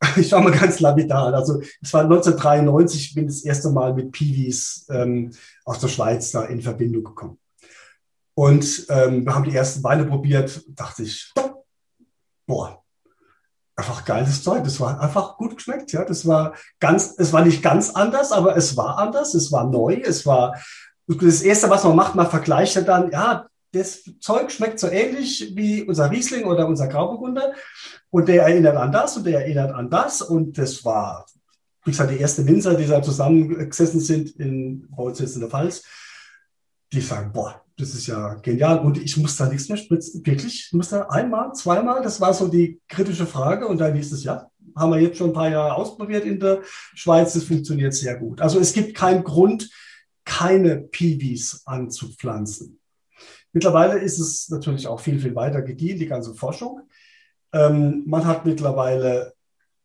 Ich 0.16 0.28
schaue 0.28 0.42
mal 0.42 0.52
ganz 0.52 0.78
lapidar. 0.78 1.34
Also 1.34 1.60
es 1.82 1.92
war 1.92 2.02
1993, 2.02 3.08
ich 3.08 3.14
bin 3.14 3.26
das 3.26 3.44
erste 3.44 3.70
Mal 3.70 3.94
mit 3.94 4.12
Piwis 4.12 4.86
ähm, 4.90 5.32
aus 5.64 5.80
der 5.80 5.88
Schweiz 5.88 6.30
da 6.30 6.44
in 6.44 6.62
Verbindung 6.62 7.02
gekommen. 7.02 7.38
Und 8.38 8.86
ähm, 8.88 9.26
wir 9.26 9.34
haben 9.34 9.42
die 9.42 9.56
ersten 9.56 9.82
Weine 9.82 10.04
probiert, 10.04 10.62
dachte 10.68 11.02
ich, 11.02 11.34
boah, 12.46 12.84
einfach 13.74 14.04
geiles 14.04 14.44
Zeug. 14.44 14.62
Das 14.62 14.78
war 14.78 15.00
einfach 15.00 15.36
gut 15.36 15.56
geschmeckt. 15.56 15.90
Ja, 15.90 16.04
das 16.04 16.24
war 16.24 16.54
ganz, 16.78 17.16
es 17.18 17.32
war 17.32 17.44
nicht 17.44 17.64
ganz 17.64 17.90
anders, 17.90 18.30
aber 18.30 18.56
es 18.56 18.76
war 18.76 18.96
anders. 18.96 19.34
Es 19.34 19.50
war 19.50 19.64
neu. 19.64 19.94
Es 19.94 20.24
war 20.24 20.56
das 21.08 21.42
erste, 21.42 21.68
was 21.68 21.82
man 21.82 21.96
macht, 21.96 22.14
man 22.14 22.30
vergleicht 22.30 22.76
ja 22.76 22.82
dann, 22.82 23.10
ja, 23.10 23.48
das 23.72 24.04
Zeug 24.20 24.52
schmeckt 24.52 24.78
so 24.78 24.86
ähnlich 24.86 25.56
wie 25.56 25.82
unser 25.82 26.08
Riesling 26.08 26.44
oder 26.44 26.68
unser 26.68 26.86
Grauburgunder 26.86 27.54
und 28.10 28.28
der 28.28 28.44
erinnert 28.44 28.76
an 28.76 28.92
das 28.92 29.16
und 29.16 29.26
der 29.26 29.40
erinnert 29.40 29.72
an 29.72 29.90
das 29.90 30.22
und 30.22 30.56
das 30.58 30.84
war 30.84 31.26
wie 31.84 31.90
gesagt, 31.90 32.12
die 32.12 32.20
ersten 32.20 32.46
Winzer, 32.46 32.74
die 32.74 32.86
da 32.86 33.02
zusammengesessen 33.02 34.00
sind 34.00 34.30
in, 34.36 34.88
bei 34.90 35.08
jetzt 35.08 35.34
in 35.34 35.40
der 35.40 35.50
Pfalz, 35.50 35.82
die 36.92 37.00
sagen, 37.00 37.32
boah, 37.32 37.64
das 37.78 37.94
ist 37.94 38.08
ja 38.08 38.34
genial 38.34 38.80
und 38.80 38.98
ich 38.98 39.16
muss 39.16 39.36
da 39.36 39.48
nichts 39.48 39.68
mehr 39.68 39.78
spritzen. 39.78 40.26
Wirklich? 40.26 40.66
Ich 40.66 40.72
muss 40.72 40.88
da 40.90 41.02
einmal, 41.02 41.52
zweimal? 41.54 42.02
Das 42.02 42.20
war 42.20 42.34
so 42.34 42.48
die 42.48 42.80
kritische 42.88 43.26
Frage 43.26 43.68
und 43.68 43.78
dann 43.78 43.94
hieß 43.94 44.12
es, 44.12 44.24
ja, 44.24 44.50
haben 44.74 44.90
wir 44.90 45.00
jetzt 45.00 45.16
schon 45.16 45.30
ein 45.30 45.34
paar 45.34 45.48
Jahre 45.48 45.74
ausprobiert 45.74 46.24
in 46.24 46.40
der 46.40 46.62
Schweiz, 46.64 47.34
das 47.34 47.44
funktioniert 47.44 47.94
sehr 47.94 48.16
gut. 48.16 48.40
Also 48.40 48.58
es 48.58 48.72
gibt 48.72 48.96
keinen 48.96 49.22
Grund, 49.22 49.70
keine 50.24 50.78
Piwis 50.78 51.62
anzupflanzen. 51.66 52.80
Mittlerweile 53.52 53.98
ist 53.98 54.18
es 54.18 54.48
natürlich 54.50 54.88
auch 54.88 55.00
viel, 55.00 55.20
viel 55.20 55.34
weiter 55.34 55.62
gediehen, 55.62 55.98
die 55.98 56.06
ganze 56.06 56.34
Forschung. 56.34 56.80
Ähm, 57.52 58.02
man 58.06 58.26
hat 58.26 58.44
mittlerweile 58.44 59.34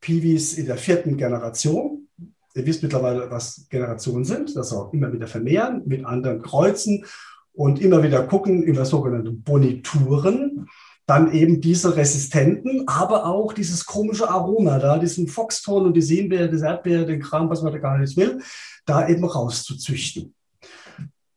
Piwis 0.02 0.56
in 0.56 0.66
der 0.66 0.78
vierten 0.78 1.16
Generation. 1.16 2.10
Ihr 2.56 2.66
wisst 2.66 2.84
mittlerweile, 2.84 3.30
was 3.32 3.68
Generationen 3.70 4.26
sind, 4.26 4.56
das 4.56 4.74
auch 4.74 4.94
immer 4.94 5.14
wieder 5.14 5.28
vermehren, 5.28 5.84
mit 5.86 6.06
anderen 6.06 6.42
kreuzen 6.42 7.06
und 7.54 7.80
immer 7.82 8.04
wieder 8.04 8.24
gucken 8.24 8.64
über 8.64 8.86
sogenannte 8.86 9.32
Bonituren. 9.32 10.68
Dann 11.06 11.34
eben 11.34 11.60
diese 11.60 11.98
resistenten, 11.98 12.88
aber 12.88 13.26
auch 13.26 13.52
dieses 13.52 13.86
komische 13.86 14.30
Aroma 14.30 14.80
da, 14.80 14.98
diesen 14.98 15.28
Foxton 15.28 15.86
und 15.86 15.96
die 15.96 16.02
Seenbeere, 16.02 16.50
das 16.50 16.62
Erdbeere, 16.62 17.06
den 17.06 17.22
Kram, 17.22 17.50
was 17.50 17.62
man 17.62 17.74
da 17.74 17.80
gar 17.80 17.98
nicht 17.98 18.16
will, 18.16 18.40
da 18.86 19.08
eben 19.10 19.26
rauszuzüchten. 19.26 20.34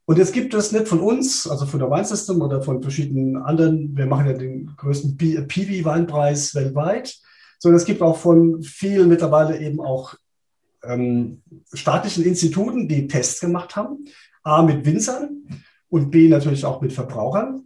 Und 0.04 0.18
jetzt 0.18 0.32
gibt 0.32 0.54
es 0.54 0.70
nicht 0.70 0.86
von 0.86 1.00
uns, 1.00 1.48
also 1.48 1.66
von 1.66 1.80
der 1.80 1.90
Wine 1.90 2.04
System 2.04 2.40
oder 2.40 2.62
von 2.62 2.80
verschiedenen 2.80 3.36
anderen, 3.36 3.96
wir 3.96 4.06
machen 4.06 4.26
ja 4.26 4.34
den 4.34 4.70
größten 4.76 5.16
PV-Weinpreis 5.16 6.54
weltweit, 6.54 7.16
sondern 7.58 7.80
es 7.80 7.86
gibt 7.86 8.02
auch 8.02 8.16
von 8.16 8.62
vielen 8.62 9.08
mittlerweile 9.08 9.58
eben 9.58 9.80
auch 9.80 10.14
ähm, 10.84 11.42
staatlichen 11.72 12.24
Instituten, 12.24 12.86
die 12.86 13.08
Tests 13.08 13.40
gemacht 13.40 13.74
haben. 13.74 14.04
A 14.44 14.62
mit 14.62 14.86
Winzern 14.86 15.42
und 15.96 16.10
B 16.10 16.28
natürlich 16.28 16.64
auch 16.64 16.80
mit 16.80 16.92
Verbrauchern. 16.92 17.64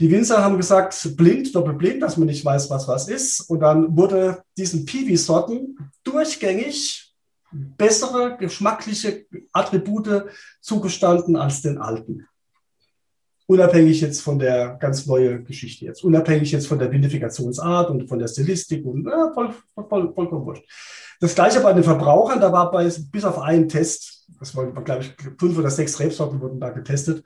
Die 0.00 0.10
Winzer 0.10 0.42
haben 0.42 0.56
gesagt, 0.56 1.16
blind, 1.16 1.54
doppelblind, 1.54 2.02
dass 2.02 2.16
man 2.16 2.26
nicht 2.26 2.44
weiß, 2.44 2.68
was 2.70 2.88
was 2.88 3.08
ist. 3.08 3.40
Und 3.40 3.60
dann 3.60 3.96
wurde 3.96 4.42
diesen 4.56 4.84
Piwi-Sorten 4.84 5.78
durchgängig 6.04 7.14
bessere 7.52 8.36
geschmackliche 8.38 9.26
Attribute 9.52 10.24
zugestanden 10.60 11.36
als 11.36 11.62
den 11.62 11.78
alten. 11.78 12.26
Unabhängig 13.46 14.00
jetzt 14.00 14.22
von 14.22 14.38
der 14.38 14.76
ganz 14.80 15.06
neuen 15.06 15.44
Geschichte 15.44 15.84
jetzt. 15.84 16.04
Unabhängig 16.04 16.52
jetzt 16.52 16.68
von 16.68 16.78
der 16.78 16.90
Vinifikationsart 16.90 17.90
und 17.90 18.08
von 18.08 18.18
der 18.18 18.28
Stilistik 18.28 18.84
und 18.86 19.06
äh, 19.06 19.34
voll, 19.34 19.52
voll, 19.74 20.14
vollkommen 20.14 20.46
wurscht. 20.46 20.64
Das 21.20 21.34
gleiche 21.34 21.60
bei 21.60 21.72
den 21.72 21.84
Verbrauchern, 21.84 22.40
da 22.40 22.52
war 22.52 22.70
bei, 22.70 22.88
bis 23.12 23.24
auf 23.24 23.38
einen 23.38 23.68
Test, 23.68 24.26
das 24.38 24.56
waren, 24.56 24.72
glaube 24.84 25.02
ich, 25.02 25.14
fünf 25.38 25.58
oder 25.58 25.70
sechs 25.70 25.98
Rebsorten 26.00 26.40
wurden 26.40 26.60
da 26.60 26.70
getestet. 26.70 27.24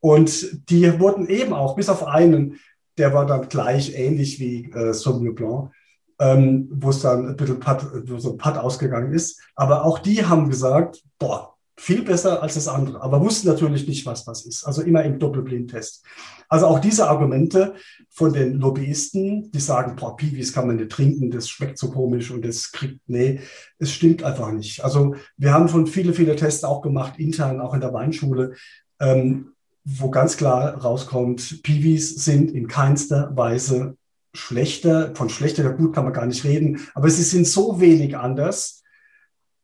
Und 0.00 0.70
die 0.70 0.98
wurden 0.98 1.28
eben 1.28 1.52
auch, 1.52 1.76
bis 1.76 1.88
auf 1.88 2.06
einen, 2.06 2.58
der 2.98 3.14
war 3.14 3.26
dann 3.26 3.48
gleich 3.48 3.94
ähnlich 3.96 4.40
wie 4.40 4.70
äh, 4.72 4.92
Sauvignon 4.92 5.34
Blanc, 5.34 5.70
ähm, 6.18 6.68
wo 6.72 6.90
es 6.90 7.00
dann 7.00 7.28
ein 7.28 7.36
bisschen 7.36 7.60
Putt, 7.60 7.86
so 8.18 8.36
Putt 8.36 8.56
ausgegangen 8.58 9.12
ist. 9.12 9.40
Aber 9.54 9.84
auch 9.84 9.98
die 9.98 10.24
haben 10.24 10.48
gesagt, 10.48 11.02
boah, 11.18 11.54
viel 11.80 12.02
besser 12.02 12.42
als 12.42 12.54
das 12.54 12.68
andere, 12.68 13.00
aber 13.00 13.22
wussten 13.22 13.48
natürlich 13.48 13.88
nicht, 13.88 14.04
was 14.04 14.26
das 14.26 14.44
ist. 14.44 14.64
Also 14.64 14.82
immer 14.82 15.02
im 15.02 15.18
Doppelblindtest. 15.18 16.04
Also 16.46 16.66
auch 16.66 16.78
diese 16.78 17.08
Argumente 17.08 17.74
von 18.10 18.34
den 18.34 18.60
Lobbyisten, 18.60 19.50
die 19.50 19.60
sagen, 19.60 19.96
boah, 19.96 20.14
Piwis 20.14 20.52
kann 20.52 20.66
man 20.66 20.76
nicht 20.76 20.92
trinken, 20.92 21.30
das 21.30 21.48
schmeckt 21.48 21.78
so 21.78 21.90
komisch 21.90 22.30
und 22.30 22.44
das 22.44 22.70
kriegt, 22.72 23.00
nee, 23.06 23.40
es 23.78 23.92
stimmt 23.92 24.22
einfach 24.22 24.52
nicht. 24.52 24.84
Also 24.84 25.14
wir 25.38 25.54
haben 25.54 25.68
schon 25.68 25.86
viele, 25.86 26.12
viele 26.12 26.36
Tests 26.36 26.64
auch 26.64 26.82
gemacht, 26.82 27.18
intern, 27.18 27.62
auch 27.62 27.72
in 27.72 27.80
der 27.80 27.94
Weinschule, 27.94 28.56
ähm, 29.00 29.54
wo 29.98 30.10
ganz 30.10 30.36
klar 30.36 30.76
rauskommt, 30.76 31.62
Piwis 31.62 32.24
sind 32.24 32.52
in 32.52 32.68
keinster 32.68 33.30
Weise 33.36 33.96
schlechter, 34.34 35.14
von 35.16 35.28
schlechter 35.28 35.64
oder 35.64 35.74
gut 35.74 35.94
kann 35.94 36.04
man 36.04 36.12
gar 36.12 36.26
nicht 36.26 36.44
reden, 36.44 36.88
aber 36.94 37.10
sie 37.10 37.22
sind 37.22 37.46
so 37.46 37.80
wenig 37.80 38.16
anders, 38.16 38.82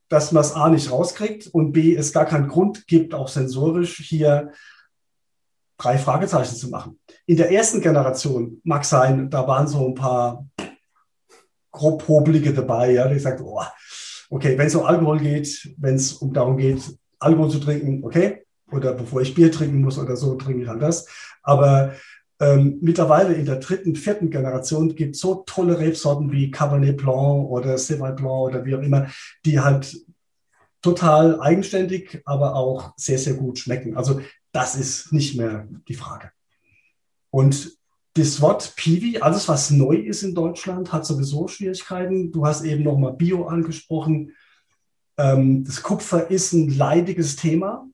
dass 0.09 0.33
man 0.33 0.43
es 0.43 0.53
A 0.53 0.69
nicht 0.69 0.91
rauskriegt 0.91 1.49
und 1.49 1.73
B 1.73 1.95
es 1.95 2.13
gar 2.13 2.25
keinen 2.25 2.49
Grund 2.49 2.87
gibt, 2.87 3.15
auch 3.15 3.29
sensorisch 3.29 3.99
hier 3.99 4.53
drei 5.79 5.99
Fragezeichen 5.99 6.57
zu 6.57 6.69
machen. 6.69 6.99
In 7.27 7.37
der 7.37 7.53
ersten 7.53 7.81
Generation 7.81 8.61
mag 8.65 8.85
sein, 8.85 9.31
da 9.31 9.47
waren 9.47 9.69
so 9.69 9.87
ein 9.87 9.95
paar 9.95 10.47
grob 11.71 12.09
Hobelige 12.09 12.55
dabei, 12.55 12.93
ja, 12.93 13.07
die 13.09 13.19
sagt, 13.19 13.41
oh, 13.43 13.63
okay, 14.31 14.57
wenn 14.57 14.67
es 14.67 14.75
um 14.75 14.85
Alkohol 14.85 15.21
geht, 15.21 15.75
wenn 15.77 15.97
es 15.97 16.15
um 16.15 16.33
darum 16.33 16.57
geht, 16.57 16.81
Alkohol 17.19 17.51
zu 17.51 17.61
trinken, 17.61 18.03
okay, 18.03 18.46
oder 18.71 18.93
bevor 18.93 19.21
ich 19.21 19.35
Bier 19.35 19.53
trinken 19.53 19.81
muss 19.81 19.99
oder 19.99 20.17
so, 20.17 20.35
trinke 20.35 20.63
ich 20.63 20.69
halt 20.69 20.83
das. 20.83 21.07
Aber 21.43 21.95
ähm, 22.41 22.79
mittlerweile 22.83 23.35
in 23.35 23.47
der 23.47 23.57
dritten, 23.57 23.97
vierten 23.97 24.31
Generation 24.31 24.95
gibt 24.95 25.15
es 25.15 25.21
so 25.21 25.45
tolle 25.47 25.79
Rebsorten 25.79 26.33
wie 26.33 26.51
Cabernet 26.51 26.99
Blanc 26.99 27.49
oder 27.49 27.79
Syrah 27.79 28.11
Blanc 28.11 28.55
oder 28.55 28.65
wie 28.65 28.75
auch 28.75 28.83
immer, 28.83 29.09
die 29.45 29.61
halt 29.61 29.97
total 30.83 31.41
eigenständig, 31.41 32.23
aber 32.27 32.55
auch 32.55 32.93
sehr, 32.97 33.19
sehr 33.19 33.35
gut 33.35 33.59
schmecken. 33.59 33.97
Also 33.97 34.21
das 34.53 34.77
ist 34.77 35.13
nicht 35.13 35.37
mehr 35.37 35.67
die 35.89 35.95
Frage. 35.95 36.31
Und 37.31 37.77
das 38.15 38.41
Wort 38.41 38.75
Piwi, 38.77 39.19
alles 39.19 39.49
was 39.49 39.71
neu 39.71 39.97
ist 39.97 40.23
in 40.23 40.35
Deutschland, 40.35 40.93
hat 40.93 41.05
sowieso 41.05 41.49
Schwierigkeiten. 41.49 42.33
Du 42.33 42.47
hast 42.47 42.65
eben 42.65 42.83
nochmal 42.83 43.13
Bio 43.13 43.47
angesprochen. 43.47 44.33
Ähm, 45.19 45.65
das 45.65 45.83
Kupfer 45.83 46.31
ist 46.31 46.53
ein 46.53 46.71
leidiges 46.71 47.37
Thema. 47.37 47.87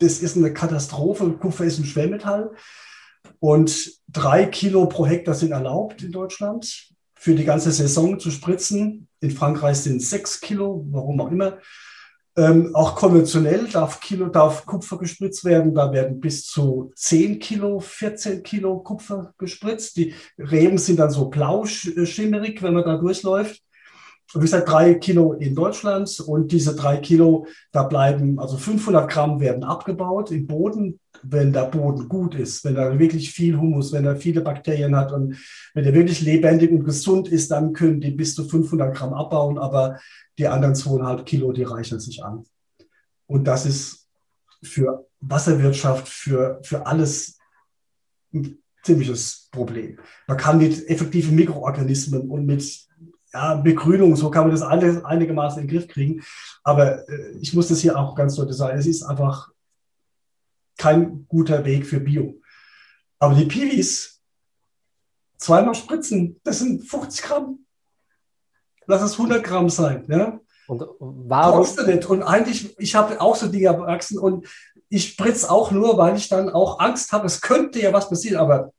Das 0.00 0.18
ist 0.18 0.36
eine 0.36 0.52
Katastrophe. 0.52 1.30
Kupfer 1.38 1.64
ist 1.64 1.78
ein 1.78 1.84
Schwermetall. 1.84 2.52
Und 3.38 3.92
drei 4.08 4.46
Kilo 4.46 4.86
pro 4.86 5.06
Hektar 5.06 5.34
sind 5.34 5.52
erlaubt 5.52 6.02
in 6.02 6.10
Deutschland 6.10 6.88
für 7.14 7.34
die 7.34 7.44
ganze 7.44 7.70
Saison 7.70 8.18
zu 8.18 8.30
spritzen. 8.30 9.08
In 9.20 9.30
Frankreich 9.30 9.76
sind 9.76 10.02
sechs 10.02 10.40
Kilo, 10.40 10.86
warum 10.90 11.20
auch 11.20 11.30
immer. 11.30 11.58
Ähm, 12.36 12.74
auch 12.74 12.96
konventionell 12.96 13.66
darf, 13.66 14.00
Kilo, 14.00 14.28
darf 14.28 14.64
Kupfer 14.64 14.96
gespritzt 14.96 15.44
werden. 15.44 15.74
Da 15.74 15.92
werden 15.92 16.18
bis 16.18 16.46
zu 16.46 16.92
10 16.96 17.38
Kilo, 17.38 17.80
14 17.80 18.42
Kilo 18.42 18.78
Kupfer 18.78 19.34
gespritzt. 19.36 19.96
Die 19.98 20.14
Reben 20.38 20.78
sind 20.78 20.98
dann 20.98 21.10
so 21.10 21.28
blau 21.28 21.66
schimmerig, 21.66 22.62
wenn 22.62 22.72
man 22.72 22.84
da 22.84 22.96
durchläuft 22.96 23.62
wie 24.34 24.40
gesagt, 24.40 24.68
drei 24.68 24.94
Kilo 24.94 25.32
in 25.32 25.54
Deutschland 25.54 26.20
und 26.20 26.52
diese 26.52 26.76
drei 26.76 26.98
Kilo, 26.98 27.46
da 27.72 27.82
bleiben, 27.82 28.38
also 28.38 28.56
500 28.56 29.10
Gramm 29.10 29.40
werden 29.40 29.64
abgebaut 29.64 30.30
im 30.30 30.46
Boden, 30.46 31.00
wenn 31.22 31.52
der 31.52 31.64
Boden 31.64 32.08
gut 32.08 32.34
ist, 32.36 32.64
wenn 32.64 32.76
er 32.76 32.98
wirklich 32.98 33.32
viel 33.32 33.58
Humus, 33.58 33.92
wenn 33.92 34.04
er 34.04 34.16
viele 34.16 34.40
Bakterien 34.40 34.94
hat 34.94 35.12
und 35.12 35.36
wenn 35.74 35.84
er 35.84 35.94
wirklich 35.94 36.20
lebendig 36.20 36.70
und 36.70 36.84
gesund 36.84 37.28
ist, 37.28 37.50
dann 37.50 37.72
können 37.72 38.00
die 38.00 38.12
bis 38.12 38.34
zu 38.34 38.48
500 38.48 38.94
Gramm 38.96 39.14
abbauen, 39.14 39.58
aber 39.58 39.98
die 40.38 40.46
anderen 40.46 40.74
zweieinhalb 40.76 41.26
Kilo, 41.26 41.52
die 41.52 41.64
reichen 41.64 41.98
sich 41.98 42.22
an. 42.24 42.44
Und 43.26 43.44
das 43.44 43.66
ist 43.66 44.08
für 44.62 45.06
Wasserwirtschaft, 45.20 46.08
für, 46.08 46.60
für 46.62 46.86
alles 46.86 47.38
ein 48.32 48.58
ziemliches 48.82 49.48
Problem. 49.50 49.98
Man 50.26 50.36
kann 50.36 50.58
mit 50.58 50.88
effektiven 50.88 51.34
Mikroorganismen 51.34 52.30
und 52.30 52.46
mit 52.46 52.88
ja, 53.32 53.54
Begrünung, 53.54 54.16
so 54.16 54.30
kann 54.30 54.44
man 54.44 54.52
das 54.52 54.62
alles 54.62 55.04
einigermaßen 55.04 55.62
in 55.62 55.68
den 55.68 55.76
Griff 55.76 55.88
kriegen. 55.88 56.22
Aber 56.62 57.08
äh, 57.08 57.36
ich 57.40 57.54
muss 57.54 57.68
das 57.68 57.80
hier 57.80 57.98
auch 57.98 58.14
ganz 58.14 58.34
deutlich 58.34 58.56
sagen, 58.56 58.78
es 58.78 58.86
ist 58.86 59.02
einfach 59.02 59.50
kein 60.76 61.26
guter 61.28 61.64
Weg 61.64 61.86
für 61.86 62.00
Bio. 62.00 62.40
Aber 63.18 63.34
die 63.34 63.44
Piwis, 63.44 64.20
zweimal 65.36 65.74
spritzen, 65.74 66.40
das 66.42 66.58
sind 66.58 66.82
50 66.82 67.22
Gramm. 67.22 67.66
Lass 68.86 69.02
es 69.02 69.12
100 69.12 69.44
Gramm 69.44 69.68
sein. 69.68 70.06
Ja? 70.08 70.40
Und 70.66 70.82
warum? 70.98 71.58
Brauchst 71.58 71.78
du 71.78 71.86
nicht. 71.86 72.06
Und 72.06 72.22
eigentlich, 72.22 72.78
ich 72.78 72.94
habe 72.94 73.20
auch 73.20 73.36
so 73.36 73.48
Dinge 73.48 73.66
erwachsen 73.66 74.18
und 74.18 74.46
ich 74.88 75.10
spritze 75.10 75.50
auch 75.50 75.70
nur, 75.70 75.98
weil 75.98 76.16
ich 76.16 76.28
dann 76.28 76.48
auch 76.50 76.80
Angst 76.80 77.12
habe, 77.12 77.26
es 77.26 77.40
könnte 77.40 77.80
ja 77.80 77.92
was 77.92 78.08
passieren, 78.08 78.38
aber 78.38 78.72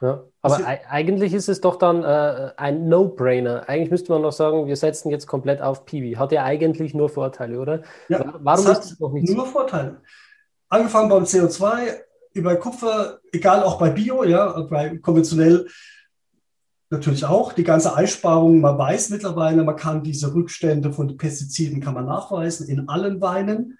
ja, 0.00 0.22
aber 0.42 0.54
also, 0.54 0.64
eigentlich 0.88 1.34
ist 1.34 1.48
es 1.48 1.60
doch 1.60 1.76
dann 1.76 2.04
äh, 2.04 2.52
ein 2.56 2.88
No-Brainer. 2.88 3.68
Eigentlich 3.68 3.90
müsste 3.90 4.12
man 4.12 4.22
noch 4.22 4.32
sagen, 4.32 4.66
wir 4.66 4.76
setzen 4.76 5.10
jetzt 5.10 5.26
komplett 5.26 5.60
auf 5.60 5.84
Piwi. 5.86 6.14
Hat 6.14 6.30
ja 6.30 6.44
eigentlich 6.44 6.94
nur 6.94 7.08
Vorteile, 7.08 7.58
oder? 7.58 7.82
Ja, 8.08 8.34
Warum 8.38 8.66
ist 8.66 8.84
es 8.84 9.00
noch 9.00 9.12
nicht 9.12 9.28
Nur 9.28 9.46
so? 9.46 9.52
Vorteile. 9.52 10.00
Angefangen 10.68 11.08
beim 11.08 11.24
CO2, 11.24 11.96
über 12.34 12.56
Kupfer, 12.56 13.18
egal 13.32 13.64
auch 13.64 13.78
bei 13.78 13.90
Bio, 13.90 14.22
ja, 14.22 14.60
bei 14.62 14.98
konventionell 14.98 15.66
natürlich 16.90 17.24
auch. 17.24 17.52
Die 17.52 17.64
ganze 17.64 17.96
Eisparung, 17.96 18.60
man 18.60 18.78
weiß 18.78 19.10
mittlerweile, 19.10 19.64
man 19.64 19.76
kann 19.76 20.02
diese 20.02 20.32
Rückstände 20.32 20.92
von 20.92 21.16
Pestiziden 21.16 21.80
kann 21.80 21.94
man 21.94 22.06
nachweisen 22.06 22.68
in 22.68 22.88
allen 22.88 23.20
Weinen. 23.20 23.78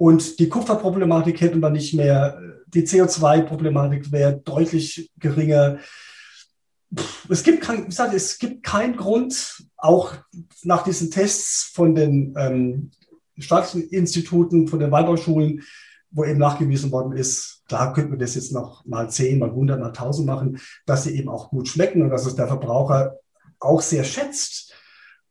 Und 0.00 0.38
die 0.38 0.48
Kupferproblematik 0.48 1.42
hätten 1.42 1.60
wir 1.60 1.68
nicht 1.68 1.92
mehr. 1.92 2.40
Die 2.68 2.86
CO2-Problematik 2.86 4.10
wäre 4.10 4.38
deutlich 4.38 5.10
geringer. 5.18 5.76
es 7.28 7.42
gibt 7.42 7.60
kein, 7.60 7.90
sage, 7.90 8.16
es 8.16 8.38
gibt 8.38 8.62
keinen 8.62 8.96
Grund, 8.96 9.62
auch 9.76 10.14
nach 10.62 10.84
diesen 10.84 11.10
Tests 11.10 11.70
von 11.74 11.94
den 11.94 12.34
ähm, 12.38 12.92
staatlichen 13.38 13.90
Instituten, 13.90 14.68
von 14.68 14.80
den 14.80 14.90
Weinbauschulen, 14.90 15.64
wo 16.10 16.24
eben 16.24 16.38
nachgewiesen 16.38 16.90
worden 16.92 17.12
ist, 17.12 17.62
klar 17.68 17.92
könnte 17.92 18.08
man 18.08 18.20
das 18.20 18.36
jetzt 18.36 18.52
noch 18.52 18.86
mal 18.86 19.10
10, 19.10 19.38
mal 19.38 19.50
100, 19.50 19.78
mal 19.78 19.88
1000 19.88 20.26
machen, 20.26 20.58
dass 20.86 21.04
sie 21.04 21.14
eben 21.14 21.28
auch 21.28 21.50
gut 21.50 21.68
schmecken 21.68 22.00
und 22.00 22.08
dass 22.08 22.24
es 22.24 22.34
der 22.34 22.48
Verbraucher 22.48 23.18
auch 23.58 23.82
sehr 23.82 24.04
schätzt. 24.04 24.72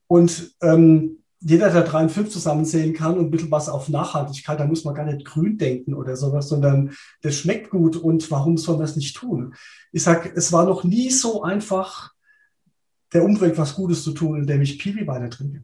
Und 0.06 0.56
ähm, 0.62 1.24
jeder, 1.42 1.70
der 1.70 1.84
3 1.84 2.04
und 2.04 2.12
5 2.12 2.30
zusammenzählen 2.30 2.94
kann 2.94 3.18
und 3.18 3.26
ein 3.26 3.32
bisschen 3.32 3.52
was 3.52 3.70
auf 3.70 3.88
Nachhaltigkeit, 3.88 4.60
da 4.60 4.66
muss 4.66 4.84
man 4.84 4.94
gar 4.94 5.06
nicht 5.06 5.26
grün 5.26 5.58
denken 5.58 5.94
oder 5.94 6.16
sowas, 6.18 6.50
sondern 6.50 6.94
das 7.22 7.36
schmeckt 7.36 7.70
gut 7.70 7.96
und 7.96 8.30
warum 8.30 8.58
soll 8.58 8.76
man 8.78 8.86
es 8.86 8.96
nicht 8.96 9.16
tun? 9.16 9.56
Ich 9.92 10.04
sage, 10.04 10.32
es 10.36 10.52
war 10.52 10.66
noch 10.66 10.84
nie 10.84 11.10
so 11.10 11.44
einfach, 11.44 12.14
der 13.14 13.24
Umwelt 13.24 13.58
was 13.58 13.76
Gutes 13.76 14.04
zu 14.04 14.12
tun, 14.12 14.42
indem 14.42 14.62
ich 14.62 14.80
Piwi-Weine 14.80 15.30
trinke. 15.30 15.64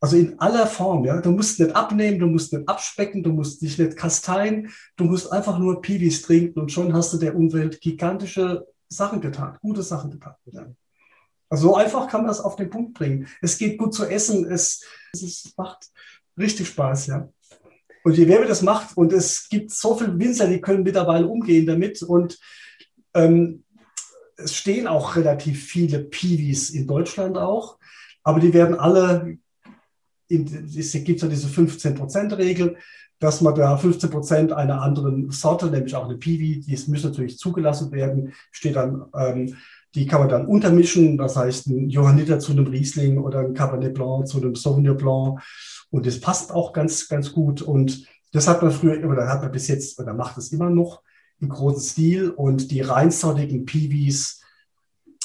Also 0.00 0.16
in 0.16 0.40
aller 0.40 0.66
Form, 0.66 1.04
ja. 1.04 1.20
Du 1.20 1.30
musst 1.30 1.60
nicht 1.60 1.76
abnehmen, 1.76 2.18
du 2.18 2.26
musst 2.26 2.52
nicht 2.52 2.68
abspecken, 2.68 3.22
du 3.22 3.32
musst 3.32 3.62
dich 3.62 3.78
nicht 3.78 3.96
kasteien, 3.96 4.70
du 4.96 5.04
musst 5.04 5.30
einfach 5.30 5.60
nur 5.60 5.80
Piwis 5.80 6.22
trinken 6.22 6.58
und 6.58 6.72
schon 6.72 6.92
hast 6.92 7.12
du 7.12 7.18
der 7.18 7.36
Umwelt 7.36 7.80
gigantische 7.80 8.66
Sachen 8.88 9.20
getan, 9.20 9.58
gute 9.60 9.82
Sachen 9.82 10.10
getan. 10.10 10.34
Ja. 10.46 10.66
Also 11.52 11.68
so 11.68 11.76
einfach 11.76 12.08
kann 12.08 12.22
man 12.22 12.28
das 12.28 12.40
auf 12.40 12.56
den 12.56 12.70
Punkt 12.70 12.94
bringen. 12.94 13.28
Es 13.42 13.58
geht 13.58 13.76
gut 13.76 13.92
zu 13.92 14.06
essen, 14.06 14.50
es, 14.50 14.82
es 15.12 15.52
macht 15.54 15.90
richtig 16.38 16.68
Spaß, 16.68 17.08
ja. 17.08 17.28
Und 18.04 18.16
je 18.16 18.24
mehr 18.24 18.42
das 18.46 18.62
macht, 18.62 18.96
und 18.96 19.12
es 19.12 19.50
gibt 19.50 19.70
so 19.70 19.94
viele 19.94 20.18
Winzer, 20.18 20.48
die 20.48 20.62
können 20.62 20.82
mittlerweile 20.82 21.26
umgehen 21.26 21.66
damit 21.66 22.02
und 22.02 22.38
ähm, 23.12 23.64
es 24.38 24.56
stehen 24.56 24.86
auch 24.86 25.14
relativ 25.14 25.62
viele 25.66 25.98
Piwis 25.98 26.70
in 26.70 26.86
Deutschland 26.86 27.36
auch, 27.36 27.78
aber 28.22 28.40
die 28.40 28.54
werden 28.54 28.74
alle, 28.74 29.36
in, 30.28 30.46
es 30.74 30.92
gibt 30.92 31.20
ja 31.20 31.28
diese 31.28 31.48
15%-Regel, 31.48 32.78
dass 33.18 33.42
man 33.42 33.54
da 33.54 33.76
15 33.76 34.08
Prozent 34.08 34.52
einer 34.52 34.80
anderen 34.80 35.30
Sorte, 35.30 35.66
nämlich 35.66 35.94
auch 35.96 36.06
eine 36.06 36.16
Piwi, 36.16 36.60
die 36.60 36.90
müssen 36.90 37.10
natürlich 37.10 37.36
zugelassen 37.36 37.92
werden, 37.92 38.32
steht 38.52 38.76
dann 38.76 39.04
ähm, 39.14 39.58
die 39.94 40.06
kann 40.06 40.20
man 40.20 40.28
dann 40.28 40.46
untermischen, 40.46 41.18
das 41.18 41.36
heißt 41.36 41.66
ein 41.66 41.90
Johanniter 41.90 42.38
zu 42.38 42.52
einem 42.52 42.66
Riesling 42.66 43.18
oder 43.18 43.40
ein 43.40 43.54
Cabernet 43.54 43.94
Blanc 43.94 44.26
zu 44.26 44.38
einem 44.38 44.54
Sauvignon 44.54 44.96
Blanc. 44.96 45.40
Und 45.90 46.06
das 46.06 46.20
passt 46.20 46.50
auch 46.50 46.72
ganz, 46.72 47.08
ganz 47.08 47.32
gut. 47.32 47.60
Und 47.60 48.06
das 48.32 48.48
hat 48.48 48.62
man 48.62 48.72
früher, 48.72 49.06
oder 49.08 49.28
hat 49.28 49.42
man 49.42 49.52
bis 49.52 49.68
jetzt, 49.68 49.98
oder 50.00 50.14
macht 50.14 50.38
es 50.38 50.52
immer 50.52 50.70
noch 50.70 51.02
im 51.40 51.50
großen 51.50 51.82
Stil. 51.82 52.30
Und 52.30 52.70
die 52.70 52.80
reinsortigen 52.80 53.66
Piwis 53.66 54.40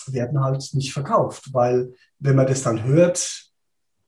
werden 0.08 0.43
halt 0.43 0.69
nicht 0.73 0.93
verkauft, 0.93 1.53
weil 1.53 1.93
wenn 2.19 2.36
man 2.36 2.47
das 2.47 2.63
dann 2.63 2.84
hört, 2.84 3.45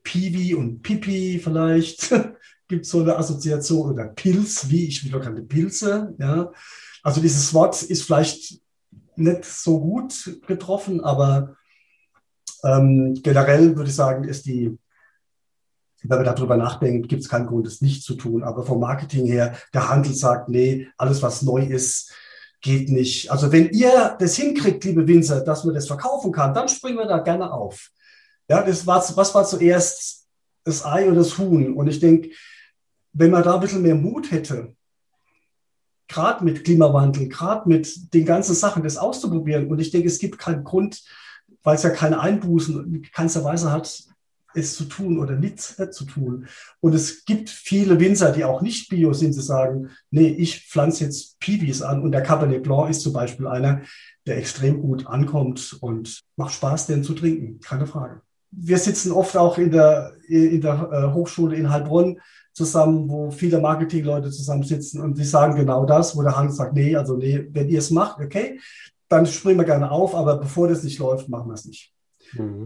Piwi 0.03 0.55
und 0.55 0.81
Pipi 0.81 1.39
vielleicht, 1.41 2.13
gibt 2.67 2.85
so 2.85 3.01
eine 3.01 3.17
Assoziation 3.17 3.91
oder 3.91 4.05
Pilz, 4.05 4.69
wie 4.69 4.87
ich 4.87 5.03
wieder 5.03 5.19
kannte, 5.19 5.41
Pilze. 5.41 6.15
Ja. 6.19 6.51
Also 7.03 7.21
dieses 7.21 7.53
Wort 7.53 7.81
ist 7.81 8.03
vielleicht 8.03 8.61
nicht 9.19 9.45
so 9.45 9.79
gut 9.79 10.39
getroffen, 10.47 11.03
aber 11.03 11.55
ähm, 12.63 13.19
generell 13.23 13.75
würde 13.75 13.89
ich 13.89 13.95
sagen, 13.95 14.23
ist 14.23 14.45
die, 14.45 14.77
wenn 16.03 16.23
man 16.23 16.25
darüber 16.25 16.57
nachdenkt, 16.57 17.09
gibt 17.09 17.23
es 17.23 17.29
keinen 17.29 17.47
Grund, 17.47 17.67
es 17.67 17.81
nicht 17.81 18.03
zu 18.03 18.15
tun. 18.15 18.43
Aber 18.43 18.63
vom 18.63 18.79
Marketing 18.79 19.25
her, 19.25 19.55
der 19.73 19.89
Handel 19.89 20.13
sagt, 20.13 20.49
nee, 20.49 20.87
alles, 20.97 21.21
was 21.21 21.41
neu 21.41 21.63
ist, 21.63 22.13
geht 22.61 22.89
nicht. 22.89 23.31
Also 23.31 23.51
wenn 23.51 23.69
ihr 23.69 24.15
das 24.19 24.35
hinkriegt, 24.35 24.83
liebe 24.83 25.07
Winzer, 25.07 25.41
dass 25.41 25.63
man 25.63 25.75
das 25.75 25.87
verkaufen 25.87 26.31
kann, 26.31 26.53
dann 26.53 26.67
springen 26.67 26.97
wir 26.97 27.07
da 27.07 27.19
gerne 27.19 27.51
auf. 27.51 27.89
Ja, 28.49 28.63
das 28.63 28.85
war, 28.85 29.03
was 29.15 29.35
war 29.35 29.45
zuerst 29.45 30.27
das 30.63 30.85
Ei 30.85 31.07
oder 31.07 31.17
das 31.17 31.37
Huhn? 31.37 31.73
Und 31.73 31.87
ich 31.87 31.99
denke, 31.99 32.29
wenn 33.13 33.31
man 33.31 33.43
da 33.43 33.55
ein 33.55 33.61
bisschen 33.61 33.81
mehr 33.81 33.95
Mut 33.95 34.31
hätte, 34.31 34.75
gerade 36.09 36.43
mit 36.43 36.65
Klimawandel, 36.65 37.29
gerade 37.29 37.69
mit 37.69 38.13
den 38.13 38.25
ganzen 38.25 38.55
Sachen, 38.55 38.83
das 38.83 38.97
auszuprobieren. 38.97 39.67
Und 39.67 39.79
ich 39.79 39.91
denke, 39.91 40.07
es 40.07 40.19
gibt 40.19 40.39
keinen 40.39 40.65
Grund, 40.65 41.03
weil 41.63 41.75
es 41.75 41.83
ja 41.83 41.91
keine 41.91 42.19
Einbußen 42.19 42.95
in 42.95 43.01
keinster 43.03 43.43
Weise 43.43 43.71
hat, 43.71 44.03
es 44.55 44.75
zu 44.75 44.85
tun 44.85 45.19
oder 45.19 45.35
nichts 45.35 45.75
zu 45.91 46.05
tun. 46.05 46.47
Und 46.79 46.95
es 46.95 47.23
gibt 47.25 47.49
viele 47.49 47.99
Winzer, 47.99 48.31
die 48.31 48.43
auch 48.43 48.61
nicht 48.61 48.89
bio 48.89 49.13
sind, 49.13 49.35
die 49.35 49.41
sagen, 49.41 49.89
nee, 50.09 50.27
ich 50.27 50.67
pflanze 50.67 51.05
jetzt 51.05 51.39
Piwis 51.39 51.83
an. 51.83 52.01
Und 52.01 52.11
der 52.11 52.23
Cabernet 52.23 52.63
Blanc 52.63 52.89
ist 52.89 53.01
zum 53.01 53.13
Beispiel 53.13 53.47
einer, 53.47 53.81
der 54.25 54.37
extrem 54.37 54.81
gut 54.81 55.05
ankommt 55.05 55.77
und 55.81 56.21
macht 56.35 56.53
Spaß, 56.53 56.87
den 56.87 57.03
zu 57.03 57.13
trinken. 57.13 57.59
Keine 57.59 57.85
Frage. 57.85 58.21
Wir 58.51 58.79
sitzen 58.79 59.11
oft 59.11 59.37
auch 59.37 59.59
in 59.59 59.69
der, 59.69 60.13
in 60.27 60.61
der 60.61 60.89
äh, 60.91 61.13
Hochschule 61.13 61.55
in 61.55 61.69
Heilbronn 61.69 62.19
zusammen, 62.59 63.07
wo 63.07 63.31
viele 63.31 63.61
Marketingleute 63.61 64.31
zusammensitzen 64.31 64.99
und 64.99 65.17
die 65.17 65.23
sagen 65.23 65.55
genau 65.55 65.85
das, 65.85 66.17
wo 66.17 66.21
der 66.23 66.35
Hans 66.35 66.57
sagt, 66.57 66.73
nee, 66.73 66.93
also 66.93 67.15
nee, 67.15 67.47
wenn 67.53 67.69
ihr 67.69 67.79
es 67.79 67.89
macht, 67.89 68.19
okay, 68.19 68.59
dann 69.07 69.25
springen 69.25 69.59
wir 69.59 69.63
gerne 69.63 69.89
auf, 69.89 70.13
aber 70.13 70.35
bevor 70.35 70.67
das 70.67 70.83
nicht 70.83 70.99
läuft, 70.99 71.29
machen 71.29 71.47
wir 71.47 71.53
es 71.53 71.63
nicht. 71.63 71.93
Mhm. 72.33 72.65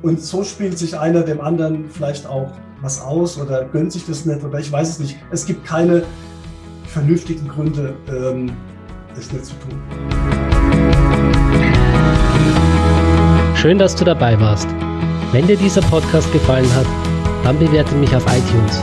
Und 0.00 0.22
so 0.22 0.44
spielt 0.44 0.78
sich 0.78 0.98
einer 0.98 1.20
dem 1.20 1.42
anderen 1.42 1.90
vielleicht 1.90 2.26
auch 2.26 2.50
was 2.80 3.02
aus 3.02 3.38
oder 3.38 3.66
gönnt 3.66 3.92
sich 3.92 4.06
das 4.06 4.24
nicht 4.24 4.42
oder 4.42 4.58
ich 4.58 4.72
weiß 4.72 4.88
es 4.88 4.98
nicht. 4.98 5.18
Es 5.30 5.44
gibt 5.44 5.66
keine 5.66 6.04
vernünftigen 6.86 7.46
Gründe, 7.46 7.94
ähm, 8.08 8.50
das 9.14 9.30
nicht 9.30 9.44
zu 9.44 9.54
tun. 9.56 9.78
Schön, 13.54 13.78
dass 13.78 13.94
du 13.94 14.06
dabei 14.06 14.40
warst. 14.40 14.68
Wenn 15.32 15.46
dir 15.46 15.58
dieser 15.58 15.82
Podcast 15.82 16.32
gefallen 16.32 16.74
hat, 16.74 16.86
dann 17.44 17.58
bewerte 17.58 17.94
mich 17.96 18.16
auf 18.16 18.24
iTunes 18.24 18.82